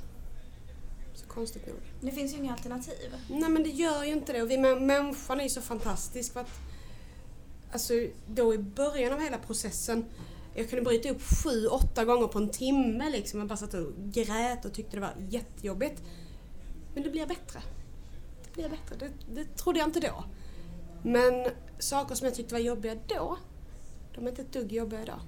Så 1.15 1.27
konstigt 1.27 1.67
nog. 1.67 1.77
Det 2.01 2.11
finns 2.11 2.33
ju 2.33 2.37
inga 2.37 2.53
alternativ. 2.53 3.15
Nej 3.31 3.49
men 3.51 3.63
det 3.63 3.69
gör 3.71 4.05
ju 4.05 4.13
inte 4.13 4.33
det. 4.33 4.43
Och 4.43 4.51
vi, 4.51 4.57
mä- 4.57 4.81
människan 4.81 5.41
är 5.41 5.45
ju 5.45 5.51
så 5.51 5.61
fantastisk. 5.61 6.33
För 6.33 6.41
att, 6.41 6.51
alltså, 7.73 7.93
då 8.27 8.55
i 8.55 8.59
början 8.59 9.13
av 9.13 9.21
hela 9.21 9.39
processen, 9.39 10.05
jag 10.55 10.71
kunde 10.71 10.85
bryta 10.85 11.11
upp 11.11 11.23
sju, 11.45 11.67
åtta 11.67 12.05
gånger 12.05 12.27
på 12.27 12.39
en 12.39 12.49
timme 12.49 13.11
liksom. 13.11 13.39
Jag 13.39 13.49
bara 13.49 13.57
satt 13.57 13.75
och 13.75 13.93
grät 13.97 14.65
och 14.65 14.73
tyckte 14.73 14.97
det 14.97 15.01
var 15.01 15.15
jättejobbigt. 15.29 16.03
Men 16.95 17.03
det 17.03 17.11
blir 17.11 17.27
bättre. 17.27 17.61
Det 18.45 18.53
blir 18.55 18.69
bättre. 18.69 18.97
Det, 18.99 19.35
det 19.35 19.57
trodde 19.57 19.79
jag 19.79 19.89
inte 19.89 20.01
då. 20.01 20.25
Men 21.03 21.47
saker 21.79 22.15
som 22.15 22.25
jag 22.25 22.35
tyckte 22.35 22.55
var 22.55 22.61
jobbiga 22.61 22.95
då, 23.07 23.39
de 24.15 24.25
är 24.27 24.29
inte 24.31 24.43
ett 24.43 24.53
dugg 24.53 24.73
jobbiga 24.73 25.03
idag. 25.03 25.21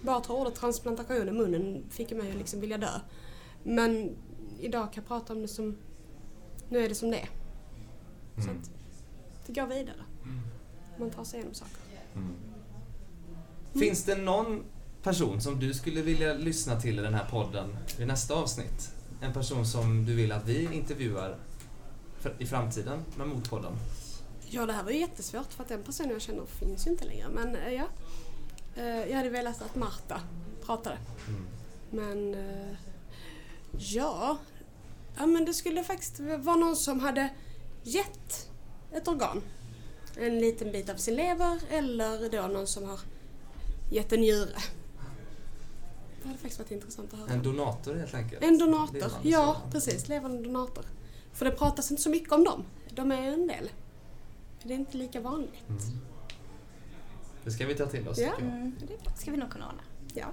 Bara 0.00 0.16
att 0.16 0.26
ha 0.26 0.34
ordet 0.34 0.54
transplantation 0.54 1.28
i 1.28 1.32
munnen 1.32 1.84
fick 1.90 2.10
mig 2.10 2.30
att 2.30 2.36
liksom 2.36 2.60
vilja 2.60 2.78
dö. 2.78 3.00
Men 3.62 4.16
idag 4.60 4.92
kan 4.92 5.02
jag 5.02 5.08
prata 5.08 5.32
om 5.32 5.42
det 5.42 5.48
som, 5.48 5.76
nu 6.68 6.78
är 6.84 6.88
det 6.88 6.94
som 6.94 7.10
det 7.10 7.20
är. 7.20 7.28
Så 8.42 8.50
att 8.50 8.70
det 9.46 9.52
går 9.52 9.66
vidare. 9.66 10.04
Man 10.98 11.10
tar 11.10 11.24
sig 11.24 11.38
igenom 11.38 11.54
saker. 11.54 11.76
Finns 13.72 14.04
det 14.04 14.16
någon 14.16 14.64
person 15.02 15.40
som 15.40 15.60
du 15.60 15.74
skulle 15.74 16.02
vilja 16.02 16.34
lyssna 16.34 16.80
till 16.80 16.98
i 16.98 17.02
den 17.02 17.14
här 17.14 17.28
podden 17.30 17.76
i 17.98 18.04
nästa 18.04 18.34
avsnitt? 18.34 18.90
En 19.22 19.32
person 19.32 19.66
som 19.66 20.04
du 20.04 20.14
vill 20.14 20.32
att 20.32 20.46
vi 20.46 20.74
intervjuar 20.74 21.38
i 22.38 22.46
framtiden 22.46 23.04
med 23.16 23.28
Motpodden? 23.28 23.72
Ja, 24.48 24.66
det 24.66 24.72
här 24.72 24.84
var 24.84 24.90
ju 24.90 24.98
jättesvårt 24.98 25.52
för 25.52 25.62
att 25.62 25.68
den 25.68 25.82
personen 25.82 26.10
jag 26.10 26.20
känner 26.20 26.46
finns 26.46 26.86
ju 26.86 26.90
inte 26.90 27.04
längre. 27.04 27.28
Men 27.28 27.56
eh, 27.56 27.72
ja, 27.72 27.84
jag 28.74 29.16
hade 29.16 29.30
velat 29.30 29.62
att 29.62 29.76
Marta 29.76 30.20
pratade. 30.66 30.98
Men 31.90 32.34
eh, 32.34 32.76
ja, 33.78 34.38
ja, 35.16 35.26
men 35.26 35.44
det 35.44 35.54
skulle 35.54 35.84
faktiskt 35.84 36.20
vara 36.20 36.56
någon 36.56 36.76
som 36.76 37.00
hade 37.00 37.30
gett 37.82 38.50
ett 38.92 39.08
organ. 39.08 39.42
En 40.16 40.38
liten 40.38 40.72
bit 40.72 40.88
av 40.90 40.96
sin 40.96 41.16
lever 41.16 41.60
eller 41.70 42.30
då 42.30 42.46
någon 42.46 42.66
som 42.66 42.88
har 42.88 43.00
gett 43.90 44.12
en 44.12 44.20
njure. 44.20 44.60
Det 46.22 46.28
hade 46.28 46.38
faktiskt 46.38 46.58
varit 46.58 46.70
intressant 46.70 47.12
att 47.12 47.18
höra. 47.18 47.30
En 47.30 47.42
donator 47.42 47.94
helt 47.94 48.14
enkelt? 48.14 48.42
En 48.42 48.58
donator, 48.58 49.10
ja 49.22 49.56
precis. 49.72 50.08
Levande 50.08 50.42
donator. 50.42 50.84
För 51.32 51.44
det 51.44 51.50
pratas 51.50 51.90
inte 51.90 52.02
så 52.02 52.10
mycket 52.10 52.32
om 52.32 52.44
dem. 52.44 52.64
De 52.90 53.12
är 53.12 53.32
en 53.32 53.46
del. 53.46 53.70
Det 54.62 54.74
är 54.74 54.78
inte 54.78 54.96
lika 54.96 55.20
vanligt. 55.20 55.68
Mm. 55.68 55.80
Det 57.44 57.50
ska 57.50 57.66
vi 57.66 57.74
ta 57.74 57.86
till 57.86 58.08
oss 58.08 58.18
Ja. 58.18 58.32
Mm, 58.40 58.76
det 58.88 59.18
ska 59.20 59.30
vi 59.30 59.36
nog 59.36 59.50
kunna 59.50 59.66
ordna. 59.68 59.82
Ja. 60.14 60.26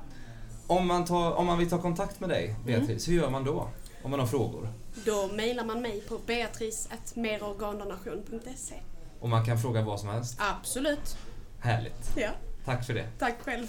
Om 0.68 0.88
man, 0.88 1.06
tar, 1.06 1.32
om 1.34 1.46
man 1.46 1.58
vill 1.58 1.70
ta 1.70 1.82
kontakt 1.82 2.20
med 2.20 2.30
dig, 2.30 2.56
Beatrice, 2.66 3.08
hur 3.08 3.14
gör 3.14 3.30
man 3.30 3.44
då? 3.44 3.70
Om 4.04 4.12
man 4.12 4.20
har 4.20 4.28
frågor? 4.28 4.74
Då 5.06 5.28
mejlar 5.34 5.66
man 5.66 5.82
mig 5.82 6.02
på 6.02 6.18
beatrice.merorgandonation.se 6.26 8.76
Och 9.20 9.30
man 9.30 9.46
kan 9.46 9.60
fråga 9.60 9.82
vad 9.82 10.00
som 10.00 10.10
helst? 10.10 10.38
Absolut. 10.40 11.18
Härligt. 11.60 12.12
Ja, 12.18 12.30
Tack 12.66 12.86
för 12.86 12.94
det. 12.94 13.08
tack 13.20 13.36
själv. 13.44 13.68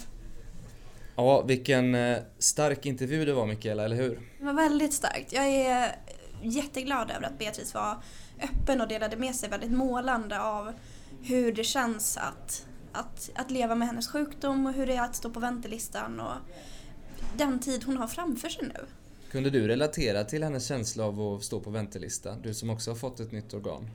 Ja, 1.15 1.41
vilken 1.41 1.95
eh, 1.95 2.17
stark 2.37 2.85
intervju 2.85 3.25
det 3.25 3.33
var 3.33 3.45
Mikaela, 3.45 3.85
eller 3.85 3.95
hur? 3.95 4.19
Det 4.39 4.45
var 4.45 4.53
väldigt 4.53 4.93
starkt. 4.93 5.33
Jag 5.33 5.45
är 5.47 5.95
jätteglad 6.41 7.11
över 7.11 7.27
att 7.27 7.39
Beatrice 7.39 7.73
var 7.73 7.97
öppen 8.41 8.81
och 8.81 8.87
delade 8.87 9.17
med 9.17 9.35
sig 9.35 9.49
väldigt 9.49 9.71
målande 9.71 10.41
av 10.41 10.73
hur 11.23 11.51
det 11.53 11.63
känns 11.63 12.17
att, 12.17 12.65
att, 12.91 13.29
att 13.35 13.51
leva 13.51 13.75
med 13.75 13.87
hennes 13.87 14.07
sjukdom 14.07 14.65
och 14.65 14.73
hur 14.73 14.87
det 14.87 14.95
är 14.95 15.01
att 15.01 15.15
stå 15.15 15.29
på 15.29 15.39
väntelistan 15.39 16.19
och 16.19 16.35
den 17.37 17.59
tid 17.59 17.83
hon 17.83 17.97
har 17.97 18.07
framför 18.07 18.49
sig 18.49 18.67
nu. 18.67 18.85
Kunde 19.31 19.49
du 19.49 19.67
relatera 19.67 20.23
till 20.23 20.43
hennes 20.43 20.67
känsla 20.67 21.03
av 21.03 21.21
att 21.21 21.43
stå 21.43 21.59
på 21.59 21.69
väntelista? 21.69 22.35
Du 22.35 22.53
som 22.53 22.69
också 22.69 22.91
har 22.91 22.95
fått 22.95 23.19
ett 23.19 23.31
nytt 23.31 23.53
organ. 23.53 23.89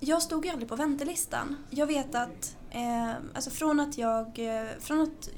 Jag 0.00 0.22
stod 0.22 0.44
ju 0.44 0.50
aldrig 0.50 0.68
på 0.68 0.76
väntelistan. 0.76 1.56
Jag 1.70 1.86
vet 1.86 2.14
att, 2.14 2.56
eh, 2.70 3.10
alltså 3.34 3.50
från 3.50 3.80
att 3.80 3.98
jag, 3.98 4.26
eh, 4.38 4.68
från 4.80 5.00
att 5.00 5.30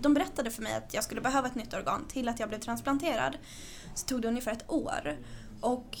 de 0.00 0.14
berättade 0.14 0.50
för 0.50 0.62
mig 0.62 0.74
att 0.74 0.94
jag 0.94 1.04
skulle 1.04 1.20
behöva 1.20 1.48
ett 1.48 1.54
nytt 1.54 1.74
organ 1.74 2.04
till 2.08 2.28
att 2.28 2.40
jag 2.40 2.48
blev 2.48 2.58
transplanterad 2.58 3.36
så 3.94 4.06
tog 4.06 4.22
det 4.22 4.28
ungefär 4.28 4.52
ett 4.52 4.70
år. 4.70 5.18
Och, 5.60 5.98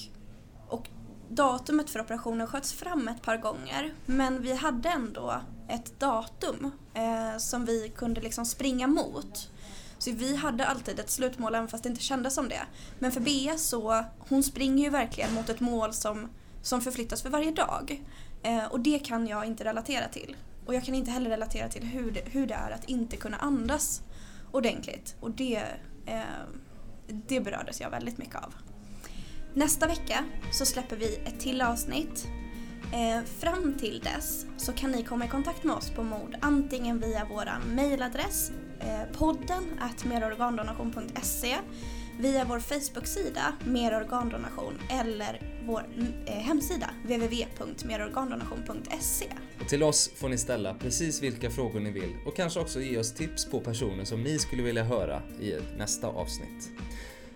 och 0.68 0.88
datumet 1.28 1.90
för 1.90 2.00
operationen 2.00 2.46
sköts 2.46 2.72
fram 2.72 3.08
ett 3.08 3.22
par 3.22 3.36
gånger 3.36 3.94
men 4.06 4.42
vi 4.42 4.52
hade 4.52 4.88
ändå 4.88 5.40
ett 5.72 6.00
datum 6.00 6.72
eh, 6.94 7.38
som 7.38 7.64
vi 7.64 7.92
kunde 7.96 8.20
liksom 8.20 8.46
springa 8.46 8.86
mot. 8.86 9.50
Så 9.98 10.10
vi 10.10 10.36
hade 10.36 10.66
alltid 10.66 11.00
ett 11.00 11.10
slutmål 11.10 11.54
även 11.54 11.68
fast 11.68 11.84
det 11.84 11.88
inte 11.90 12.02
kändes 12.02 12.34
som 12.34 12.48
det. 12.48 12.62
Men 12.98 13.12
för 13.12 13.20
Bea 13.20 13.58
så, 13.58 14.04
hon 14.18 14.42
springer 14.42 14.84
ju 14.84 14.90
verkligen 14.90 15.34
mot 15.34 15.48
ett 15.48 15.60
mål 15.60 15.92
som, 15.92 16.30
som 16.62 16.80
förflyttas 16.80 17.22
för 17.22 17.30
varje 17.30 17.50
dag. 17.50 18.04
Eh, 18.42 18.64
och 18.64 18.80
det 18.80 18.98
kan 18.98 19.26
jag 19.26 19.44
inte 19.44 19.64
relatera 19.64 20.08
till. 20.08 20.36
Och 20.66 20.74
jag 20.74 20.84
kan 20.84 20.94
inte 20.94 21.10
heller 21.10 21.30
relatera 21.30 21.68
till 21.68 21.84
hur 21.84 22.10
det, 22.10 22.22
hur 22.24 22.46
det 22.46 22.54
är 22.54 22.70
att 22.70 22.84
inte 22.84 23.16
kunna 23.16 23.36
andas 23.36 24.02
ordentligt. 24.52 25.16
Och 25.20 25.30
det, 25.30 25.62
eh, 26.06 26.22
det 27.06 27.40
berördes 27.40 27.80
jag 27.80 27.90
väldigt 27.90 28.18
mycket 28.18 28.36
av. 28.36 28.54
Nästa 29.54 29.86
vecka 29.86 30.24
så 30.52 30.66
släpper 30.66 30.96
vi 30.96 31.16
ett 31.16 31.40
till 31.40 31.62
avsnitt. 31.62 32.26
Eh, 32.92 33.24
fram 33.24 33.74
till 33.74 34.00
dess 34.00 34.46
så 34.56 34.72
kan 34.72 34.90
ni 34.90 35.02
komma 35.02 35.24
i 35.24 35.28
kontakt 35.28 35.64
med 35.64 35.76
oss 35.76 35.90
på 35.90 36.02
MOD 36.02 36.36
antingen 36.40 37.00
via 37.00 37.26
vår 37.30 37.48
mejladress 37.74 38.52
eh, 38.80 39.02
podden 39.18 39.64
at 39.80 40.04
merorgandonation.se 40.04 41.56
via 42.18 42.44
vår 42.44 42.58
Facebook-sida 42.58 43.52
Mer 43.64 43.96
organdonation 43.96 44.78
eller 44.90 45.40
vår 45.66 45.86
eh, 46.26 46.34
hemsida 46.34 46.90
www.merorgandonation.se 47.04 49.26
Och 49.60 49.68
till 49.68 49.82
oss 49.82 50.10
får 50.16 50.28
ni 50.28 50.38
ställa 50.38 50.74
precis 50.74 51.22
vilka 51.22 51.50
frågor 51.50 51.80
ni 51.80 51.90
vill 51.90 52.16
och 52.26 52.36
kanske 52.36 52.60
också 52.60 52.80
ge 52.80 52.98
oss 52.98 53.12
tips 53.12 53.46
på 53.46 53.60
personer 53.60 54.04
som 54.04 54.22
ni 54.22 54.38
skulle 54.38 54.62
vilja 54.62 54.84
höra 54.84 55.22
i 55.40 55.54
nästa 55.76 56.06
avsnitt. 56.06 56.70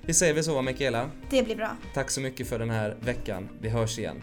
Vi 0.00 0.14
säger 0.14 0.34
väl 0.34 0.44
så 0.44 0.62
Mikaela. 0.62 1.10
Det 1.30 1.42
blir 1.42 1.56
bra. 1.56 1.76
Tack 1.94 2.10
så 2.10 2.20
mycket 2.20 2.48
för 2.48 2.58
den 2.58 2.70
här 2.70 2.96
veckan. 3.00 3.48
Vi 3.60 3.68
hörs 3.68 3.98
igen. 3.98 4.22